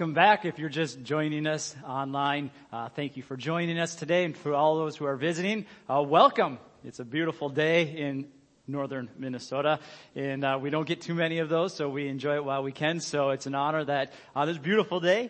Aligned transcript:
Welcome 0.00 0.14
back 0.14 0.46
if 0.46 0.58
you're 0.58 0.70
just 0.70 1.02
joining 1.02 1.46
us 1.46 1.76
online. 1.86 2.50
Uh, 2.72 2.88
thank 2.88 3.18
you 3.18 3.22
for 3.22 3.36
joining 3.36 3.78
us 3.78 3.94
today 3.94 4.24
and 4.24 4.34
for 4.34 4.54
all 4.54 4.78
those 4.78 4.96
who 4.96 5.04
are 5.04 5.16
visiting. 5.16 5.66
Uh, 5.90 6.00
welcome. 6.00 6.58
It's 6.84 7.00
a 7.00 7.04
beautiful 7.04 7.50
day 7.50 7.82
in 7.82 8.26
northern 8.66 9.10
Minnesota 9.18 9.78
and 10.16 10.42
uh, 10.42 10.58
we 10.58 10.70
don't 10.70 10.88
get 10.88 11.02
too 11.02 11.12
many 11.12 11.40
of 11.40 11.50
those 11.50 11.76
so 11.76 11.90
we 11.90 12.08
enjoy 12.08 12.36
it 12.36 12.44
while 12.46 12.62
we 12.62 12.72
can. 12.72 13.00
So 13.00 13.28
it's 13.28 13.44
an 13.44 13.54
honor 13.54 13.84
that 13.84 14.14
on 14.34 14.48
this 14.48 14.56
beautiful 14.56 15.00
day 15.00 15.28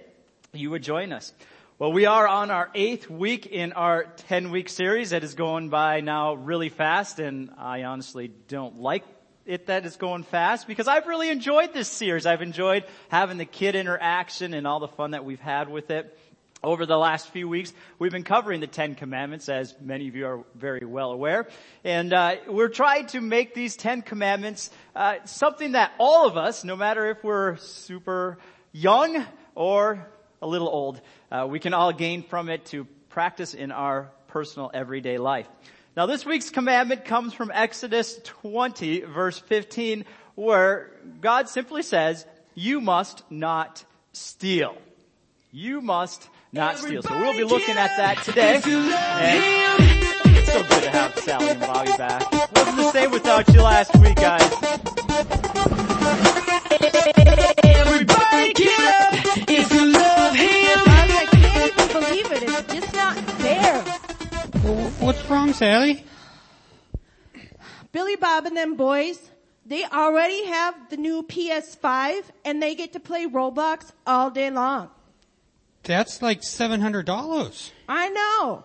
you 0.52 0.70
would 0.70 0.84
join 0.84 1.12
us. 1.12 1.32
Well, 1.80 1.92
we 1.92 2.06
are 2.06 2.28
on 2.28 2.52
our 2.52 2.70
eighth 2.72 3.10
week 3.10 3.46
in 3.46 3.72
our 3.72 4.04
10 4.28 4.52
week 4.52 4.68
series 4.68 5.10
that 5.10 5.24
is 5.24 5.34
going 5.34 5.70
by 5.70 6.00
now 6.00 6.34
really 6.34 6.68
fast 6.68 7.18
and 7.18 7.50
I 7.58 7.82
honestly 7.82 8.30
don't 8.46 8.78
like 8.78 9.02
it 9.50 9.66
that 9.66 9.84
is 9.84 9.96
going 9.96 10.22
fast 10.22 10.68
because 10.68 10.86
I've 10.86 11.08
really 11.08 11.28
enjoyed 11.28 11.74
this 11.74 11.88
series. 11.88 12.24
I've 12.24 12.40
enjoyed 12.40 12.84
having 13.08 13.36
the 13.36 13.44
kid 13.44 13.74
interaction 13.74 14.54
and 14.54 14.64
all 14.64 14.78
the 14.78 14.86
fun 14.86 15.10
that 15.10 15.24
we've 15.24 15.40
had 15.40 15.68
with 15.68 15.90
it. 15.90 16.16
Over 16.62 16.86
the 16.86 16.96
last 16.96 17.30
few 17.30 17.48
weeks, 17.48 17.72
we've 17.98 18.12
been 18.12 18.22
covering 18.22 18.60
the 18.60 18.68
Ten 18.68 18.94
Commandments, 18.94 19.48
as 19.48 19.74
many 19.80 20.06
of 20.06 20.14
you 20.14 20.26
are 20.26 20.44
very 20.54 20.86
well 20.86 21.10
aware. 21.10 21.48
And 21.82 22.12
uh, 22.12 22.36
we're 22.46 22.68
trying 22.68 23.08
to 23.08 23.20
make 23.20 23.52
these 23.52 23.74
Ten 23.76 24.02
Commandments 24.02 24.70
uh, 24.94 25.16
something 25.24 25.72
that 25.72 25.94
all 25.98 26.28
of 26.28 26.36
us, 26.36 26.62
no 26.62 26.76
matter 26.76 27.10
if 27.10 27.24
we're 27.24 27.56
super 27.56 28.38
young 28.70 29.26
or 29.56 30.06
a 30.40 30.46
little 30.46 30.68
old, 30.68 31.00
uh, 31.32 31.46
we 31.50 31.58
can 31.58 31.74
all 31.74 31.92
gain 31.92 32.22
from 32.22 32.50
it 32.50 32.66
to 32.66 32.84
practice 33.08 33.54
in 33.54 33.72
our 33.72 34.12
personal 34.28 34.70
everyday 34.72 35.18
life. 35.18 35.48
Now 36.00 36.06
this 36.06 36.24
week's 36.24 36.48
commandment 36.48 37.04
comes 37.04 37.34
from 37.34 37.50
Exodus 37.52 38.18
20 38.24 39.00
verse 39.00 39.38
15 39.38 40.06
where 40.34 40.92
God 41.20 41.46
simply 41.46 41.82
says, 41.82 42.24
you 42.54 42.80
must 42.80 43.22
not 43.30 43.84
steal. 44.14 44.78
You 45.52 45.82
must 45.82 46.30
not 46.52 46.78
steal. 46.78 47.02
So 47.02 47.20
we'll 47.20 47.36
be 47.36 47.44
looking 47.44 47.76
at 47.76 47.94
that 47.98 48.22
today. 48.22 48.62
And 48.64 50.36
it's 50.38 50.50
so 50.50 50.62
good 50.62 50.84
to 50.84 50.90
have 50.90 51.18
Sally 51.18 51.50
and 51.50 51.60
Bobby 51.60 51.90
back. 51.98 52.32
Wasn't 52.32 52.76
the 52.78 52.92
same 52.92 53.10
without 53.10 53.46
you 53.52 53.60
last 53.60 53.94
week 53.98 54.16
guys. 54.16 54.50
Wrong, 65.30 65.52
Sally? 65.52 66.04
Billy 67.92 68.16
Bob 68.16 68.46
and 68.46 68.56
them 68.56 68.74
boys, 68.74 69.30
they 69.64 69.84
already 69.84 70.44
have 70.46 70.74
the 70.90 70.96
new 70.96 71.22
PS5 71.22 72.22
and 72.44 72.60
they 72.60 72.74
get 72.74 72.92
to 72.94 73.00
play 73.00 73.26
Roblox 73.26 73.92
all 74.06 74.30
day 74.30 74.50
long. 74.50 74.90
That's 75.84 76.20
like 76.20 76.42
seven 76.42 76.80
hundred 76.80 77.06
dollars. 77.06 77.72
I 77.88 78.08
know. 78.10 78.64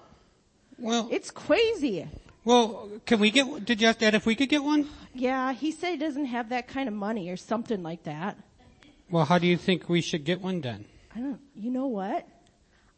Well, 0.79 1.07
It's 1.11 1.31
crazy. 1.31 2.07
well, 2.43 2.89
can 3.05 3.19
we 3.19 3.29
get? 3.31 3.63
Did 3.63 3.79
you 3.79 3.87
ask 3.87 3.99
Dad 3.99 4.15
if 4.15 4.25
we 4.25 4.35
could 4.35 4.49
get 4.49 4.63
one? 4.63 4.89
Yeah, 5.13 5.53
he 5.53 5.71
said 5.71 5.91
he 5.91 5.97
doesn't 5.97 6.25
have 6.25 6.49
that 6.49 6.67
kind 6.67 6.89
of 6.89 6.93
money 6.95 7.29
or 7.29 7.37
something 7.37 7.81
like 7.83 8.03
that. 8.03 8.37
Well, 9.09 9.23
how 9.25 9.37
do 9.37 9.47
you 9.47 9.55
think 9.55 9.87
we 9.87 10.01
should 10.01 10.25
get 10.25 10.41
one 10.41 10.59
then? 10.61 10.85
I 11.15 11.19
don't, 11.19 11.39
you 11.55 11.71
know 11.71 11.87
what? 11.87 12.27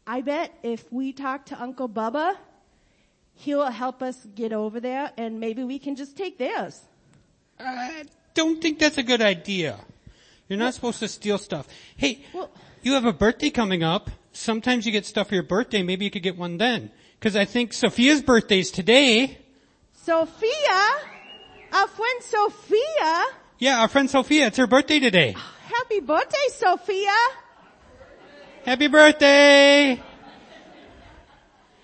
I 0.06 0.22
bet 0.22 0.52
if 0.64 0.90
we 0.90 1.12
talk 1.12 1.46
to 1.46 1.62
Uncle 1.62 1.88
Bubba, 1.88 2.34
he'll 3.38 3.66
help 3.70 4.02
us 4.02 4.26
get 4.34 4.52
over 4.52 4.80
there 4.80 5.12
and 5.16 5.38
maybe 5.40 5.62
we 5.64 5.78
can 5.78 5.94
just 5.96 6.16
take 6.16 6.38
theirs. 6.38 6.80
I 7.58 8.04
don't 8.34 8.60
think 8.60 8.78
that's 8.78 8.98
a 8.98 9.02
good 9.02 9.22
idea. 9.22 9.78
You're 10.48 10.58
not 10.58 10.74
supposed 10.74 10.98
to 11.00 11.08
steal 11.08 11.38
stuff. 11.38 11.66
Hey, 11.96 12.24
Well- 12.32 12.50
you 12.82 12.92
have 12.94 13.04
a 13.04 13.12
birthday 13.12 13.50
coming 13.50 13.82
up. 13.82 14.10
Sometimes 14.32 14.86
you 14.86 14.92
get 14.92 15.04
stuff 15.06 15.28
for 15.28 15.34
your 15.34 15.42
birthday. 15.42 15.82
Maybe 15.82 16.04
you 16.04 16.10
could 16.10 16.22
get 16.22 16.36
one 16.36 16.58
then. 16.58 16.90
Cause 17.20 17.34
I 17.34 17.44
think 17.44 17.72
Sophia's 17.72 18.22
birthday's 18.22 18.70
today. 18.70 19.38
Sophia, 19.92 20.80
our 21.72 21.88
friend 21.88 22.22
Sophia, 22.22 23.24
Yeah, 23.58 23.80
our 23.80 23.88
friend 23.88 24.08
Sophia, 24.08 24.46
it's 24.46 24.56
her 24.56 24.66
birthday 24.68 25.00
today. 25.00 25.34
happy 25.66 26.00
birthday 26.00 26.46
Sophia. 26.50 27.12
Happy 28.64 28.86
birthday! 28.86 30.00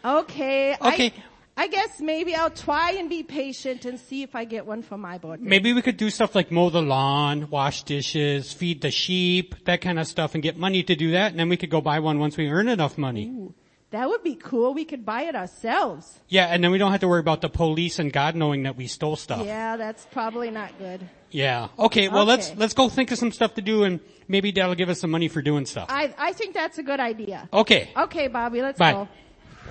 Okay. 0.04 0.75
Okay. 0.75 1.06
I, 1.06 1.12
I 1.56 1.69
guess 1.69 2.00
maybe 2.00 2.34
I'll 2.34 2.50
try 2.50 2.92
and 2.92 3.09
be 3.09 3.22
patient 3.22 3.84
and 3.84 3.98
see 4.00 4.22
if 4.22 4.34
I 4.34 4.44
get 4.44 4.66
one 4.66 4.82
for 4.82 4.98
my 4.98 5.19
birthday. 5.19 5.47
Maybe 5.48 5.72
we 5.72 5.82
could 5.82 5.97
do 5.97 6.10
stuff 6.10 6.34
like 6.34 6.50
mow 6.50 6.69
the 6.69 6.82
lawn, 6.82 7.48
wash 7.48 7.84
dishes, 7.84 8.53
feed 8.53 8.81
the 8.81 8.91
sheep, 8.91 9.54
that 9.64 9.81
kind 9.81 10.00
of 10.00 10.09
stuff 10.09 10.34
and 10.34 10.43
get 10.43 10.56
money 10.56 10.82
to 10.82 10.97
do 10.97 11.12
that 11.12 11.31
and 11.31 11.38
then 11.38 11.48
we 11.48 11.56
could 11.56 11.70
go 11.70 11.81
buy 11.81 12.00
one 12.00 12.19
once 12.19 12.37
we 12.37 12.48
earn 12.48 12.66
enough 12.69 12.98
money. 12.98 13.26
Ooh, 13.28 13.54
That 13.91 14.09
would 14.09 14.25
be 14.25 14.34
cool. 14.34 14.75
We 14.75 14.84
could 14.84 15.06
buy 15.06 15.22
it 15.22 15.37
ourselves. 15.37 16.19
Yeah, 16.28 16.47
and 16.47 16.64
then 16.64 16.72
we 16.72 16.78
don't 16.78 16.91
have 16.91 17.00
to 17.03 17.09
worry 17.09 17.20
about 17.20 17.41
the 17.41 17.48
police 17.48 18.00
and 18.00 18.12
God 18.12 18.34
knowing 18.34 18.64
that 18.64 18.76
we 18.76 18.88
stole 18.88 19.14
stuff. 19.14 19.47
Yeah, 19.47 19.76
that's 19.76 20.06
probably 20.10 20.50
not 20.50 20.76
good. 20.78 21.09
Yeah. 21.31 21.69
Okay, 21.78 22.09
well 22.09 22.25
let's, 22.25 22.53
let's 22.56 22.75
go 22.75 22.88
think 22.88 23.12
of 23.12 23.19
some 23.19 23.31
stuff 23.31 23.54
to 23.54 23.62
do 23.62 23.84
and 23.84 24.00
maybe 24.26 24.50
that'll 24.50 24.75
give 24.75 24.88
us 24.88 24.98
some 25.00 25.12
money 25.12 25.28
for 25.28 25.41
doing 25.41 25.66
stuff. 25.66 25.87
I, 25.88 26.12
I 26.19 26.32
think 26.32 26.54
that's 26.54 26.78
a 26.78 26.82
good 26.82 26.98
idea. 26.98 27.48
Okay. 27.53 27.91
Okay, 27.97 28.26
Bobby, 28.26 28.60
let's 28.60 28.78
Bye. 28.78 29.06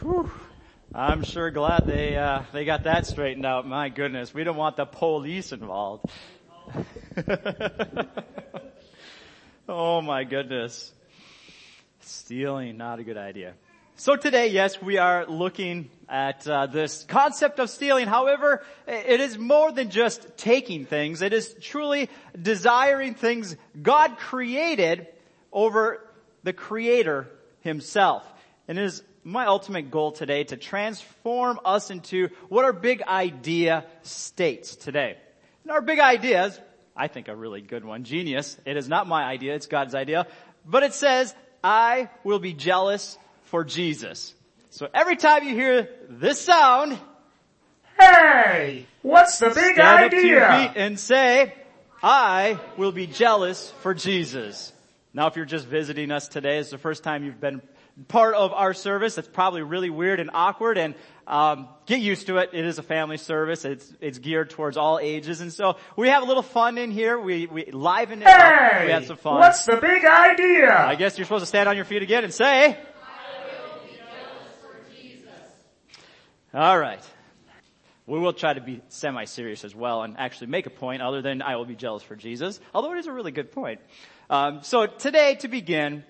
go. 0.01 0.31
I'm 0.95 1.23
sure 1.23 1.49
glad 1.49 1.87
they, 1.87 2.15
uh, 2.15 2.43
they 2.53 2.65
got 2.65 2.83
that 2.83 3.07
straightened 3.07 3.47
out. 3.47 3.67
My 3.67 3.89
goodness, 3.89 4.31
we 4.31 4.43
don't 4.43 4.57
want 4.57 4.75
the 4.75 4.85
police 4.85 5.51
involved. 5.51 6.07
oh 9.67 10.03
my 10.03 10.23
goodness. 10.23 10.93
Stealing, 12.01 12.77
not 12.77 12.99
a 12.99 13.03
good 13.03 13.17
idea. 13.17 13.55
So 13.95 14.15
today, 14.15 14.49
yes, 14.49 14.79
we 14.83 14.99
are 14.99 15.25
looking 15.25 15.89
at 16.07 16.47
uh, 16.47 16.67
this 16.67 17.05
concept 17.05 17.57
of 17.57 17.71
stealing. 17.71 18.05
However, 18.05 18.63
it 18.85 19.19
is 19.19 19.35
more 19.35 19.71
than 19.71 19.89
just 19.89 20.37
taking 20.37 20.85
things. 20.85 21.23
It 21.23 21.33
is 21.33 21.55
truly 21.59 22.07
desiring 22.39 23.15
things 23.15 23.55
God 23.81 24.17
created 24.17 25.07
over 25.51 26.07
the 26.43 26.53
Creator 26.53 27.31
Himself. 27.61 28.31
And 28.67 28.77
it 28.77 28.83
is 28.83 29.01
my 29.23 29.45
ultimate 29.45 29.89
goal 29.89 30.11
today 30.11 30.43
to 30.45 30.57
transform 30.57 31.59
us 31.65 31.89
into 31.89 32.29
what 32.49 32.65
our 32.65 32.73
big 32.73 33.01
idea 33.03 33.85
states 34.03 34.75
today. 34.75 35.17
And 35.63 35.71
our 35.71 35.81
big 35.81 35.99
idea 35.99 36.45
is, 36.47 36.59
I 36.95 37.07
think 37.07 37.27
a 37.27 37.35
really 37.35 37.61
good 37.61 37.85
one, 37.85 38.03
genius. 38.03 38.57
It 38.65 38.77
is 38.77 38.87
not 38.87 39.07
my 39.07 39.23
idea, 39.23 39.55
it's 39.55 39.67
God's 39.67 39.95
idea. 39.95 40.27
But 40.65 40.83
it 40.83 40.93
says, 40.93 41.33
I 41.63 42.09
will 42.23 42.39
be 42.39 42.53
jealous 42.53 43.17
for 43.45 43.63
Jesus. 43.63 44.33
So 44.69 44.89
every 44.93 45.15
time 45.15 45.47
you 45.47 45.53
hear 45.53 45.89
this 46.09 46.41
sound, 46.41 46.97
Hey, 47.99 48.87
what's 49.01 49.39
the 49.39 49.47
big 49.47 49.75
stand 49.75 50.05
up 50.05 50.11
to 50.11 50.27
your 50.27 50.51
feet 50.51 50.71
and 50.75 50.99
say, 50.99 51.53
I 52.01 52.59
will 52.75 52.91
be 52.91 53.07
jealous 53.07 53.71
for 53.81 53.93
Jesus. 53.93 54.73
Now 55.13 55.27
if 55.27 55.35
you're 55.35 55.45
just 55.45 55.67
visiting 55.67 56.11
us 56.11 56.27
today, 56.27 56.57
it's 56.57 56.71
the 56.71 56.77
first 56.77 57.03
time 57.03 57.23
you've 57.23 57.39
been 57.39 57.61
part 58.07 58.35
of 58.35 58.53
our 58.53 58.73
service. 58.73 59.15
That's 59.15 59.27
probably 59.27 59.61
really 59.61 59.89
weird 59.89 60.19
and 60.19 60.29
awkward 60.33 60.77
and 60.77 60.95
um, 61.27 61.67
get 61.85 61.99
used 62.01 62.27
to 62.27 62.37
it. 62.37 62.49
It 62.53 62.65
is 62.65 62.79
a 62.79 62.83
family 62.83 63.17
service. 63.17 63.63
It's 63.65 63.93
it's 64.01 64.19
geared 64.19 64.49
towards 64.49 64.75
all 64.77 64.99
ages, 64.99 65.39
and 65.41 65.53
so 65.53 65.77
we 65.95 66.09
have 66.09 66.21
a 66.23 66.25
little 66.25 66.43
fun 66.43 66.77
in 66.77 66.91
here. 66.91 67.17
We 67.19 67.45
we 67.47 67.65
liven 67.71 68.21
it 68.21 68.27
up. 68.27 68.73
We 68.81 68.87
Hey, 68.87 68.91
had 68.91 69.05
some 69.05 69.17
fun. 69.17 69.39
what's 69.39 69.65
the 69.65 69.77
big 69.77 70.03
idea? 70.05 70.75
I 70.75 70.95
guess 70.95 71.17
you're 71.17 71.25
supposed 71.25 71.43
to 71.43 71.47
stand 71.47 71.69
on 71.69 71.75
your 71.75 71.85
feet 71.85 72.01
again 72.03 72.23
and 72.25 72.33
say. 72.33 72.77
All 76.53 76.77
right. 76.77 77.01
We 78.05 78.19
will 78.19 78.33
try 78.33 78.53
to 78.53 78.61
be 78.61 78.81
semi-serious 78.89 79.63
as 79.63 79.73
well 79.73 80.03
and 80.03 80.17
actually 80.17 80.47
make 80.47 80.65
a 80.65 80.69
point 80.69 81.01
other 81.01 81.21
than 81.21 81.41
I 81.41 81.55
will 81.55 81.65
be 81.65 81.75
jealous 81.75 82.03
for 82.03 82.15
Jesus, 82.17 82.59
although 82.75 82.93
it 82.93 82.99
is 82.99 83.07
a 83.07 83.13
really 83.13 83.31
good 83.31 83.51
point. 83.51 83.79
Um, 84.29 84.59
so 84.61 84.85
today, 84.85 85.35
to 85.35 85.47
begin, 85.47 86.03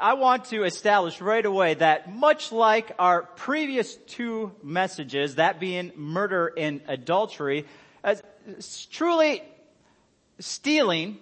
I 0.00 0.14
want 0.14 0.46
to 0.46 0.64
establish 0.64 1.20
right 1.20 1.44
away 1.44 1.74
that 1.74 2.12
much 2.12 2.50
like 2.50 2.92
our 2.98 3.22
previous 3.22 3.94
two 3.94 4.52
messages, 4.62 5.36
that 5.36 5.60
being 5.60 5.92
murder 5.94 6.52
and 6.56 6.80
adultery, 6.88 7.66
truly 8.90 9.42
stealing 10.40 11.18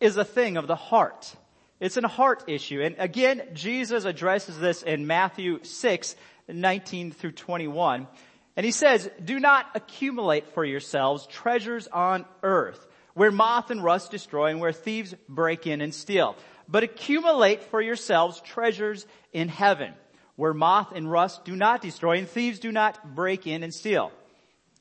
is 0.00 0.16
a 0.16 0.24
thing 0.24 0.56
of 0.56 0.68
the 0.68 0.76
heart. 0.76 1.34
It's 1.80 1.96
a 1.96 2.06
heart 2.06 2.44
issue. 2.46 2.80
And 2.80 2.96
again, 2.98 3.42
Jesus 3.54 4.04
addresses 4.04 4.58
this 4.58 4.82
in 4.82 5.06
Matthew 5.06 5.64
6, 5.64 6.16
19 6.48 7.12
through 7.12 7.32
21. 7.32 8.06
And 8.56 8.64
he 8.64 8.72
says, 8.72 9.10
do 9.24 9.38
not 9.40 9.66
accumulate 9.74 10.48
for 10.48 10.64
yourselves 10.64 11.26
treasures 11.26 11.88
on 11.88 12.24
earth 12.42 12.86
where 13.14 13.32
moth 13.32 13.70
and 13.70 13.82
rust 13.82 14.12
destroy 14.12 14.46
and 14.46 14.60
where 14.60 14.72
thieves 14.72 15.12
break 15.28 15.66
in 15.66 15.80
and 15.80 15.92
steal. 15.92 16.36
But 16.68 16.84
accumulate 16.84 17.64
for 17.64 17.80
yourselves 17.80 18.40
treasures 18.42 19.06
in 19.32 19.48
heaven 19.48 19.94
where 20.36 20.54
moth 20.54 20.92
and 20.94 21.10
rust 21.10 21.44
do 21.44 21.56
not 21.56 21.80
destroy 21.80 22.18
and 22.18 22.28
thieves 22.28 22.60
do 22.60 22.70
not 22.70 23.14
break 23.14 23.46
in 23.46 23.62
and 23.62 23.74
steal. 23.74 24.12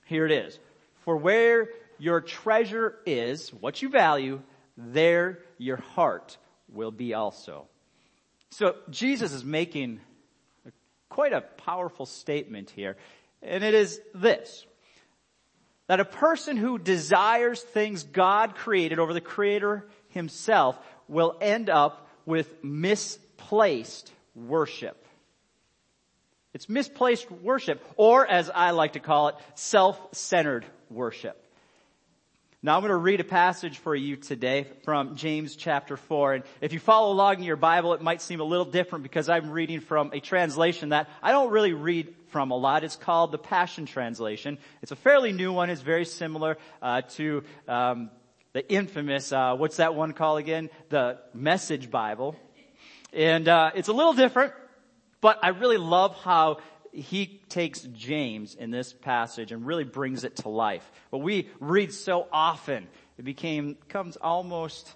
Here 0.05 0.25
it 0.25 0.31
is. 0.31 0.59
For 1.03 1.17
where 1.17 1.69
your 1.97 2.21
treasure 2.21 2.95
is, 3.05 3.51
what 3.53 3.81
you 3.81 3.89
value, 3.89 4.41
there 4.77 5.39
your 5.57 5.77
heart 5.77 6.37
will 6.71 6.91
be 6.91 7.13
also. 7.13 7.67
So 8.51 8.75
Jesus 8.89 9.31
is 9.33 9.43
making 9.43 9.99
quite 11.09 11.33
a 11.33 11.41
powerful 11.41 12.05
statement 12.05 12.69
here. 12.69 12.95
And 13.41 13.63
it 13.63 13.73
is 13.73 13.99
this. 14.13 14.65
That 15.87 15.99
a 15.99 16.05
person 16.05 16.57
who 16.57 16.77
desires 16.77 17.61
things 17.61 18.03
God 18.03 18.55
created 18.55 18.99
over 18.99 19.13
the 19.13 19.21
creator 19.21 19.87
himself 20.09 20.77
will 21.07 21.35
end 21.41 21.69
up 21.69 22.07
with 22.25 22.63
misplaced 22.63 24.11
worship. 24.35 25.03
It's 26.53 26.67
misplaced 26.69 27.29
worship, 27.29 27.83
or 27.97 28.25
as 28.25 28.49
I 28.49 28.71
like 28.71 28.93
to 28.93 28.99
call 28.99 29.27
it, 29.29 29.35
self-centered 29.55 30.65
worship. 30.89 31.43
Now 32.63 32.75
I'm 32.75 32.81
going 32.81 32.89
to 32.89 32.97
read 32.97 33.19
a 33.19 33.23
passage 33.23 33.77
for 33.77 33.95
you 33.95 34.15
today 34.15 34.65
from 34.83 35.15
James 35.15 35.55
chapter 35.55 35.95
4. 35.95 36.33
And 36.33 36.43
if 36.59 36.73
you 36.73 36.79
follow 36.79 37.13
along 37.13 37.35
in 37.35 37.43
your 37.43 37.55
Bible, 37.55 37.93
it 37.93 38.01
might 38.01 38.21
seem 38.21 38.39
a 38.39 38.43
little 38.43 38.65
different 38.65 39.03
because 39.03 39.29
I'm 39.29 39.51
reading 39.51 39.79
from 39.79 40.11
a 40.11 40.19
translation 40.19 40.89
that 40.89 41.07
I 41.21 41.31
don't 41.31 41.51
really 41.51 41.73
read 41.73 42.13
from 42.29 42.49
a 42.49 42.57
lot. 42.57 42.83
It's 42.83 42.95
called 42.95 43.31
the 43.31 43.37
Passion 43.37 43.85
Translation. 43.85 44.57
It's 44.81 44.91
a 44.91 44.95
fairly 44.95 45.31
new 45.31 45.53
one. 45.53 45.69
It's 45.69 45.81
very 45.81 46.05
similar 46.05 46.57
uh, 46.81 47.03
to 47.11 47.43
um, 47.67 48.09
the 48.57 48.67
infamous, 48.73 49.31
uh, 49.31 49.55
what's 49.55 49.77
that 49.77 49.93
one 49.93 50.13
called 50.13 50.39
again? 50.39 50.71
The 50.89 51.19
Message 51.31 51.91
Bible. 51.91 52.35
And 53.13 53.47
uh, 53.47 53.69
it's 53.75 53.87
a 53.87 53.93
little 53.93 54.13
different, 54.13 54.51
but 55.21 55.37
I 55.43 55.49
really 55.49 55.77
love 55.77 56.15
how 56.15 56.57
he 56.91 57.39
takes 57.49 57.81
James 57.81 58.55
in 58.55 58.71
this 58.71 58.93
passage 58.93 59.51
and 59.51 59.67
really 59.67 59.83
brings 59.83 60.23
it 60.23 60.37
to 60.37 60.49
life. 60.49 60.91
What 61.11 61.21
we 61.21 61.49
read 61.59 61.93
so 61.93 62.25
often, 62.31 62.87
it 63.19 63.25
became, 63.25 63.77
comes 63.89 64.17
almost, 64.17 64.91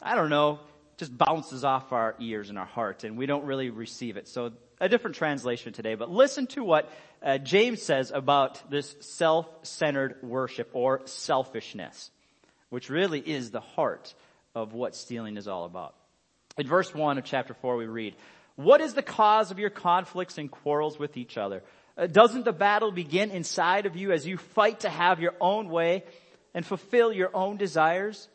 I 0.00 0.14
don't 0.14 0.30
know, 0.30 0.60
just 0.96 1.18
bounces 1.18 1.64
off 1.64 1.92
our 1.92 2.14
ears 2.20 2.48
and 2.48 2.56
our 2.56 2.64
heart 2.64 3.02
and 3.02 3.18
we 3.18 3.26
don't 3.26 3.44
really 3.44 3.70
receive 3.70 4.16
it. 4.16 4.28
So 4.28 4.52
a 4.80 4.88
different 4.88 5.16
translation 5.16 5.72
today, 5.72 5.96
but 5.96 6.12
listen 6.12 6.46
to 6.48 6.62
what 6.62 6.88
uh, 7.20 7.38
James 7.38 7.82
says 7.82 8.12
about 8.12 8.70
this 8.70 8.94
self-centered 9.00 10.18
worship 10.22 10.70
or 10.74 11.00
selfishness, 11.06 12.12
which 12.74 12.90
really 12.90 13.20
is 13.20 13.52
the 13.52 13.60
heart 13.60 14.12
of 14.52 14.72
what 14.72 14.96
stealing 14.96 15.36
is 15.36 15.46
all 15.46 15.64
about. 15.64 15.94
In 16.58 16.66
verse 16.66 16.92
1 16.92 17.18
of 17.18 17.24
chapter 17.24 17.54
4 17.54 17.76
we 17.76 17.86
read, 17.86 18.16
what 18.56 18.80
is 18.80 18.94
the 18.94 19.02
cause 19.02 19.52
of 19.52 19.60
your 19.60 19.70
conflicts 19.70 20.38
and 20.38 20.50
quarrels 20.50 20.98
with 20.98 21.16
each 21.16 21.38
other? 21.38 21.62
Uh, 21.96 22.08
doesn't 22.08 22.44
the 22.44 22.52
battle 22.52 22.90
begin 22.90 23.30
inside 23.30 23.86
of 23.86 23.94
you 23.94 24.10
as 24.10 24.26
you 24.26 24.38
fight 24.38 24.80
to 24.80 24.88
have 24.88 25.20
your 25.20 25.34
own 25.40 25.68
way 25.68 26.02
and 26.52 26.66
fulfill 26.66 27.12
your 27.12 27.30
own 27.32 27.58
desires? 27.58 28.28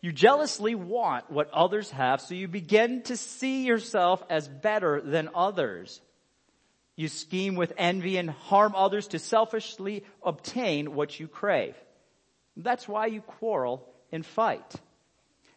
You 0.00 0.10
jealously 0.10 0.74
want 0.74 1.30
what 1.30 1.50
others 1.52 1.88
have, 1.92 2.20
so 2.20 2.34
you 2.34 2.48
begin 2.48 3.02
to 3.02 3.16
see 3.16 3.64
yourself 3.64 4.24
as 4.28 4.48
better 4.48 5.00
than 5.00 5.28
others. 5.36 6.00
You 6.96 7.06
scheme 7.06 7.54
with 7.54 7.74
envy 7.78 8.16
and 8.16 8.28
harm 8.28 8.74
others 8.74 9.06
to 9.08 9.20
selfishly 9.20 10.02
obtain 10.20 10.96
what 10.96 11.20
you 11.20 11.28
crave. 11.28 11.76
That's 12.56 12.88
why 12.88 13.06
you 13.06 13.20
quarrel 13.20 13.88
and 14.12 14.24
fight. 14.24 14.74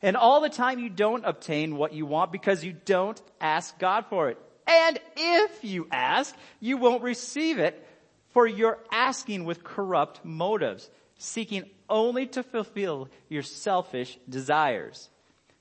And 0.02 0.18
all 0.18 0.42
the 0.42 0.50
time 0.50 0.80
you 0.80 0.90
don't 0.90 1.26
obtain 1.26 1.78
what 1.78 1.94
you 1.94 2.06
want 2.06 2.32
because 2.32 2.64
you 2.64 2.74
don't 2.74 3.22
ask 3.40 3.78
God 3.80 4.06
for 4.10 4.30
it. 4.30 4.38
And 4.68 5.00
if 5.16 5.64
you 5.64 5.88
ask, 5.92 6.36
you 6.60 6.78
won't 6.78 7.04
receive 7.04 7.60
it 7.60 7.88
for 8.34 8.48
you're 8.48 8.80
asking 8.92 9.46
with 9.46 9.64
corrupt 9.64 10.26
motives, 10.26 10.90
seeking 11.18 11.64
only 11.90 12.28
to 12.28 12.44
fulfill 12.44 13.10
your 13.30 13.44
selfish 13.44 14.18
desires. 14.28 15.10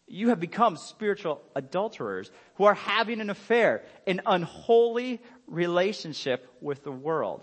You 0.08 0.31
have 0.31 0.40
become 0.40 0.76
spiritual 0.76 1.40
adulterers 1.55 2.31
who 2.56 2.64
are 2.64 2.75
having 2.75 3.20
an 3.20 3.31
affair, 3.31 3.84
an 4.06 4.23
unholy 4.26 5.20
relationship 5.46 6.49
with 6.61 6.82
the 6.82 6.93
world. 6.93 7.43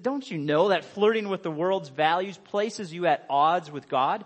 Don't 0.00 0.28
you 0.28 0.38
know 0.38 0.68
that 0.68 0.84
flirting 0.84 1.28
with 1.28 1.42
the 1.42 1.50
world's 1.50 1.88
values 1.88 2.36
places 2.36 2.92
you 2.92 3.06
at 3.06 3.24
odds 3.30 3.70
with 3.70 3.88
God? 3.88 4.24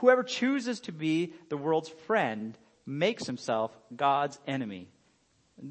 Whoever 0.00 0.22
chooses 0.22 0.80
to 0.80 0.92
be 0.92 1.32
the 1.48 1.56
world's 1.56 1.88
friend 2.06 2.56
makes 2.84 3.26
himself 3.26 3.74
God's 3.94 4.38
enemy. 4.46 4.88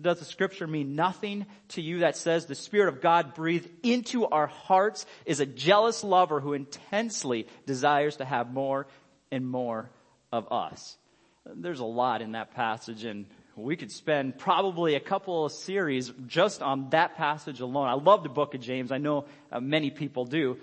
Does 0.01 0.19
the 0.19 0.25
scripture 0.25 0.65
mean 0.65 0.95
nothing 0.95 1.45
to 1.69 1.81
you 1.81 2.00
that 2.00 2.15
says 2.15 2.45
the 2.45 2.56
Spirit 2.56 2.88
of 2.88 3.01
God 3.01 3.36
breathed 3.36 3.69
into 3.83 4.25
our 4.25 4.48
hearts 4.48 5.06
is 5.25 5.39
a 5.39 5.45
jealous 5.45 6.04
lover 6.04 6.39
who 6.39 6.54
intensely 6.54 7.48
desires 7.65 8.15
to 8.18 8.25
have 8.25 8.51
more 8.51 8.88
and 9.30 9.45
more 9.45 9.89
of 10.31 10.51
us? 10.51 10.98
There's 11.45 11.81
a 11.81 11.86
lot 11.86 12.21
in 12.21 12.31
that 12.31 12.56
passage 12.56 13.04
and 13.04 13.25
we 13.55 13.75
could 13.75 13.91
spend 13.91 14.38
probably 14.39 14.95
a 14.95 15.00
couple 15.00 15.45
of 15.45 15.51
series 15.51 16.11
just 16.25 16.61
on 16.61 16.89
that 16.89 17.15
passage 17.15 17.59
alone. 17.59 17.88
I 17.88 17.94
love 17.94 18.23
the 18.23 18.29
book 18.29 18.55
of 18.55 18.61
James. 18.61 18.91
I 18.91 18.97
know 18.97 19.25
uh, 19.51 19.59
many 19.59 19.91
people 19.91 20.25
do 20.25 20.57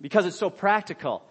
because 0.00 0.26
it's 0.26 0.38
so 0.38 0.50
practical. 0.50 1.22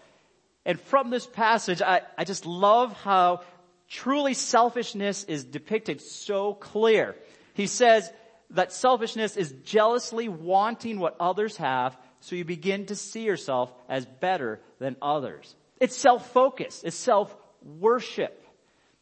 And 0.65 0.79
from 0.79 1.09
this 1.09 1.27
passage, 1.27 1.81
I, 1.81 2.01
I 2.17 2.23
just 2.23 2.45
love 2.45 2.93
how 2.93 3.41
truly 3.89 4.33
selfishness 4.33 5.23
is 5.25 5.43
depicted 5.43 6.01
so 6.01 6.53
clear. 6.53 7.15
He 7.53 7.67
says 7.67 8.11
that 8.51 8.71
selfishness 8.71 9.37
is 9.37 9.53
jealously 9.63 10.29
wanting 10.29 10.99
what 10.99 11.15
others 11.19 11.57
have, 11.57 11.95
so 12.21 12.35
you 12.35 12.45
begin 12.45 12.87
to 12.87 12.95
see 12.95 13.23
yourself 13.23 13.71
as 13.89 14.05
better 14.05 14.61
than 14.79 14.95
others. 15.01 15.55
It's 15.79 15.95
self-focus. 15.95 16.83
It's 16.83 16.95
self-worship. 16.95 18.41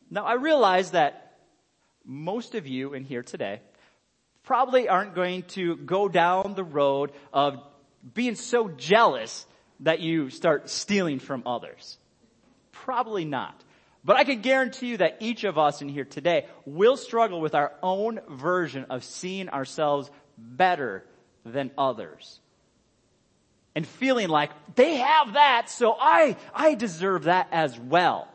Now 0.09 0.25
I 0.25 0.33
realize 0.33 0.91
that 0.91 1.30
most 2.05 2.55
of 2.55 2.67
you 2.67 2.93
in 2.93 3.03
here 3.03 3.23
today 3.23 3.61
probably 4.43 4.89
aren't 4.89 5.15
going 5.15 5.43
to 5.43 5.75
go 5.75 6.07
down 6.07 6.53
the 6.55 6.63
road 6.63 7.11
of 7.31 7.59
being 8.13 8.35
so 8.35 8.69
jealous 8.69 9.45
that 9.81 9.99
you 9.99 10.29
start 10.29 10.69
stealing 10.69 11.19
from 11.19 11.43
others? 11.45 11.97
Probably 12.71 13.25
not. 13.25 13.63
But 14.03 14.17
I 14.17 14.23
can 14.23 14.41
guarantee 14.41 14.87
you 14.87 14.97
that 14.97 15.17
each 15.19 15.43
of 15.43 15.57
us 15.57 15.81
in 15.81 15.89
here 15.89 16.05
today 16.05 16.47
will 16.65 16.97
struggle 16.97 17.39
with 17.39 17.53
our 17.53 17.71
own 17.83 18.19
version 18.29 18.85
of 18.89 19.03
seeing 19.03 19.49
ourselves 19.49 20.09
better 20.37 21.05
than 21.45 21.71
others. 21.77 22.39
And 23.75 23.85
feeling 23.85 24.27
like 24.27 24.51
they 24.75 24.97
have 24.97 25.33
that, 25.33 25.69
so 25.69 25.95
I, 25.97 26.35
I 26.53 26.73
deserve 26.73 27.23
that 27.23 27.47
as 27.51 27.79
well. 27.79 28.27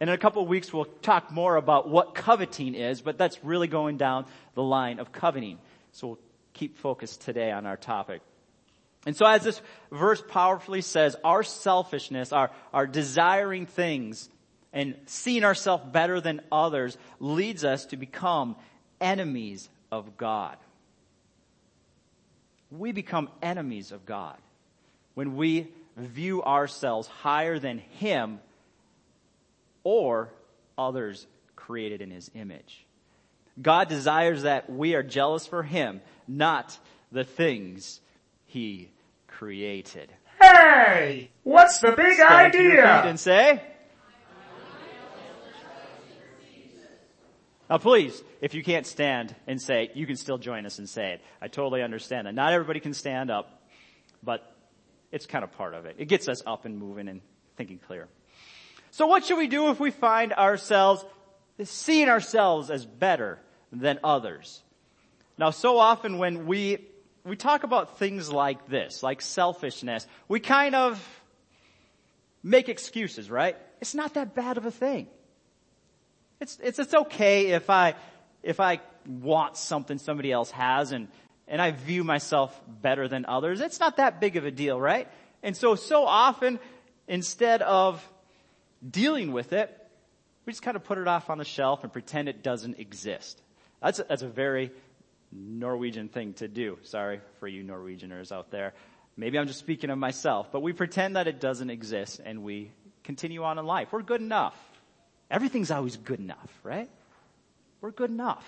And 0.00 0.10
in 0.10 0.14
a 0.14 0.18
couple 0.18 0.42
of 0.42 0.48
weeks 0.48 0.72
we'll 0.72 0.84
talk 0.84 1.30
more 1.30 1.56
about 1.56 1.88
what 1.88 2.14
coveting 2.14 2.74
is, 2.74 3.00
but 3.00 3.18
that's 3.18 3.42
really 3.42 3.68
going 3.68 3.96
down 3.96 4.26
the 4.54 4.62
line 4.62 4.98
of 4.98 5.12
coveting. 5.12 5.58
So 5.92 6.06
we'll 6.06 6.18
keep 6.52 6.78
focused 6.78 7.22
today 7.22 7.50
on 7.50 7.66
our 7.66 7.76
topic. 7.76 8.22
And 9.06 9.16
so 9.16 9.24
as 9.24 9.44
this 9.44 9.60
verse 9.90 10.22
powerfully 10.26 10.82
says, 10.82 11.16
our 11.22 11.42
selfishness, 11.42 12.32
our, 12.32 12.50
our 12.74 12.86
desiring 12.86 13.66
things 13.66 14.28
and 14.72 14.96
seeing 15.06 15.44
ourselves 15.44 15.84
better 15.90 16.20
than 16.20 16.42
others 16.50 16.98
leads 17.20 17.64
us 17.64 17.86
to 17.86 17.96
become 17.96 18.56
enemies 19.00 19.68
of 19.92 20.16
God. 20.16 20.56
We 22.70 22.92
become 22.92 23.30
enemies 23.40 23.92
of 23.92 24.04
God 24.04 24.36
when 25.14 25.36
we 25.36 25.68
view 25.96 26.42
ourselves 26.42 27.06
higher 27.08 27.58
than 27.58 27.78
Him 27.78 28.40
or 29.86 30.28
others 30.76 31.28
created 31.54 32.02
in 32.02 32.10
His 32.10 32.28
image. 32.34 32.84
God 33.62 33.88
desires 33.88 34.42
that 34.42 34.68
we 34.68 34.96
are 34.96 35.04
jealous 35.04 35.46
for 35.46 35.62
Him, 35.62 36.00
not 36.26 36.76
the 37.12 37.22
things 37.22 38.00
He 38.46 38.90
created. 39.28 40.12
Hey! 40.42 41.30
What's 41.44 41.78
the 41.78 41.92
big 41.92 42.14
Stand 42.14 42.52
to 42.54 42.62
your 42.62 42.72
feet 42.72 42.80
idea? 42.80 43.02
and 43.04 43.20
say. 43.20 43.62
Now 47.70 47.78
please, 47.78 48.20
if 48.40 48.54
you 48.54 48.64
can't 48.64 48.86
stand 48.86 49.36
and 49.46 49.62
say, 49.62 49.92
you 49.94 50.04
can 50.04 50.16
still 50.16 50.38
join 50.38 50.66
us 50.66 50.80
and 50.80 50.88
say 50.88 51.12
it. 51.12 51.20
I 51.40 51.46
totally 51.46 51.82
understand 51.82 52.26
that. 52.26 52.34
Not 52.34 52.52
everybody 52.52 52.80
can 52.80 52.92
stand 52.92 53.30
up, 53.30 53.62
but 54.20 54.52
it's 55.12 55.26
kind 55.26 55.44
of 55.44 55.52
part 55.52 55.74
of 55.74 55.86
it. 55.86 55.94
It 55.98 56.06
gets 56.06 56.28
us 56.28 56.42
up 56.44 56.64
and 56.64 56.76
moving 56.76 57.06
and 57.06 57.20
thinking 57.56 57.78
clear. 57.78 58.08
So 58.96 59.06
what 59.06 59.26
should 59.26 59.36
we 59.36 59.46
do 59.46 59.68
if 59.68 59.78
we 59.78 59.90
find 59.90 60.32
ourselves 60.32 61.04
seeing 61.62 62.08
ourselves 62.08 62.70
as 62.70 62.86
better 62.86 63.38
than 63.70 63.98
others? 64.02 64.62
Now 65.36 65.50
so 65.50 65.76
often 65.76 66.16
when 66.16 66.46
we 66.46 66.78
we 67.22 67.36
talk 67.36 67.62
about 67.62 67.98
things 67.98 68.32
like 68.32 68.68
this, 68.68 69.02
like 69.02 69.20
selfishness, 69.20 70.06
we 70.28 70.40
kind 70.40 70.74
of 70.74 71.22
make 72.42 72.70
excuses, 72.70 73.30
right? 73.30 73.58
It's 73.82 73.94
not 73.94 74.14
that 74.14 74.34
bad 74.34 74.56
of 74.56 74.64
a 74.64 74.70
thing. 74.70 75.08
It's, 76.40 76.58
it's, 76.62 76.78
it's 76.78 76.94
okay 76.94 77.48
if 77.48 77.68
I, 77.68 77.96
if 78.42 78.60
I 78.60 78.80
want 79.06 79.58
something 79.58 79.98
somebody 79.98 80.32
else 80.32 80.50
has 80.52 80.92
and, 80.92 81.08
and 81.46 81.60
I 81.60 81.72
view 81.72 82.02
myself 82.02 82.58
better 82.66 83.08
than 83.08 83.26
others. 83.26 83.60
It's 83.60 83.78
not 83.78 83.98
that 83.98 84.22
big 84.22 84.36
of 84.36 84.46
a 84.46 84.50
deal, 84.50 84.80
right? 84.80 85.06
And 85.42 85.54
so, 85.54 85.74
so 85.74 86.06
often, 86.06 86.60
instead 87.06 87.60
of 87.60 88.02
dealing 88.88 89.32
with 89.32 89.52
it, 89.52 89.76
we 90.44 90.52
just 90.52 90.62
kind 90.62 90.76
of 90.76 90.84
put 90.84 90.98
it 90.98 91.08
off 91.08 91.28
on 91.30 91.38
the 91.38 91.44
shelf 91.44 91.82
and 91.82 91.92
pretend 91.92 92.28
it 92.28 92.42
doesn't 92.42 92.78
exist. 92.78 93.40
That's 93.82 93.98
a, 93.98 94.04
that's 94.04 94.22
a 94.22 94.28
very 94.28 94.70
Norwegian 95.32 96.08
thing 96.08 96.34
to 96.34 96.48
do. 96.48 96.78
Sorry 96.82 97.20
for 97.40 97.48
you 97.48 97.64
Norwegianers 97.64 98.32
out 98.32 98.50
there. 98.50 98.74
Maybe 99.16 99.38
I'm 99.38 99.46
just 99.46 99.58
speaking 99.58 99.90
of 99.90 99.98
myself, 99.98 100.52
but 100.52 100.60
we 100.60 100.72
pretend 100.72 101.16
that 101.16 101.26
it 101.26 101.40
doesn't 101.40 101.70
exist 101.70 102.20
and 102.24 102.42
we 102.42 102.70
continue 103.02 103.42
on 103.42 103.58
in 103.58 103.66
life. 103.66 103.92
We're 103.92 104.02
good 104.02 104.20
enough. 104.20 104.56
Everything's 105.30 105.70
always 105.70 105.96
good 105.96 106.20
enough, 106.20 106.60
right? 106.62 106.88
We're 107.80 107.90
good 107.90 108.10
enough. 108.10 108.46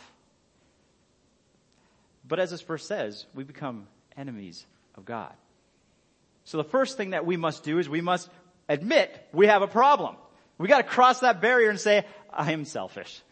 But 2.27 2.39
as 2.39 2.51
this 2.51 2.61
verse 2.61 2.87
says, 2.87 3.27
we 3.35 3.45
become 3.45 3.87
enemies 4.17 4.67
of 4.97 5.05
God. 5.05 5.33
So 6.45 6.59
the 6.59 6.65
first 6.65 6.97
thing 6.97 7.11
that 7.11 7.27
we 7.27 7.37
must 7.37 7.65
do 7.65 7.79
is 7.79 7.89
we 7.89 8.01
must 8.01 8.29
admit 8.69 9.29
we 9.33 9.47
have 9.47 9.63
a 9.63 9.69
problem. 9.69 10.17
We 10.59 10.69
gotta 10.69 10.85
cross 10.85 11.21
that 11.21 11.41
barrier 11.41 11.71
and 11.71 11.81
say, 11.81 12.05
I 12.33 12.53
am 12.53 12.65
selfish. 12.65 13.23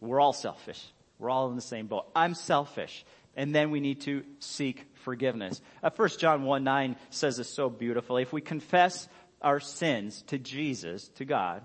We're 0.00 0.20
all 0.20 0.32
selfish. 0.32 0.82
We're 1.18 1.30
all 1.30 1.48
in 1.50 1.56
the 1.56 1.62
same 1.62 1.86
boat. 1.86 2.06
I'm 2.14 2.34
selfish. 2.34 3.04
And 3.36 3.54
then 3.54 3.70
we 3.70 3.80
need 3.80 4.02
to 4.02 4.24
seek 4.38 4.86
forgiveness. 5.02 5.60
Uh, 5.82 5.90
1 5.94 6.08
John 6.18 6.44
1 6.44 6.64
9 6.64 6.96
says 7.10 7.36
this 7.36 7.48
so 7.48 7.68
beautifully. 7.68 8.22
If 8.22 8.32
we 8.32 8.40
confess 8.40 9.08
our 9.42 9.60
sins 9.60 10.22
to 10.28 10.38
Jesus, 10.38 11.08
to 11.16 11.24
God, 11.24 11.62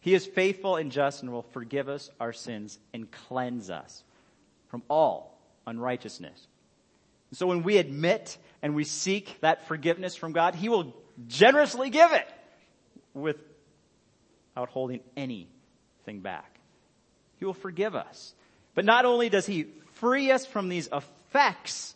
He 0.00 0.14
is 0.14 0.26
faithful 0.26 0.76
and 0.76 0.90
just 0.90 1.22
and 1.22 1.32
will 1.32 1.42
forgive 1.42 1.88
us 1.88 2.10
our 2.18 2.32
sins 2.32 2.78
and 2.94 3.10
cleanse 3.10 3.70
us 3.70 4.04
from 4.68 4.82
all 4.88 5.38
unrighteousness. 5.66 6.46
So 7.32 7.46
when 7.46 7.62
we 7.62 7.78
admit 7.78 8.36
and 8.62 8.74
we 8.74 8.84
seek 8.84 9.40
that 9.40 9.66
forgiveness 9.66 10.16
from 10.16 10.32
God, 10.32 10.54
He 10.54 10.68
will 10.68 10.94
generously 11.26 11.90
give 11.90 12.12
it 12.12 12.28
without 13.14 14.68
holding 14.68 15.00
anything 15.16 16.20
back. 16.20 16.58
He 17.38 17.44
will 17.44 17.54
forgive 17.54 17.94
us. 17.94 18.34
But 18.74 18.84
not 18.84 19.04
only 19.04 19.28
does 19.28 19.46
He 19.46 19.66
free 19.94 20.30
us 20.30 20.46
from 20.46 20.68
these 20.68 20.88
effects 20.92 21.94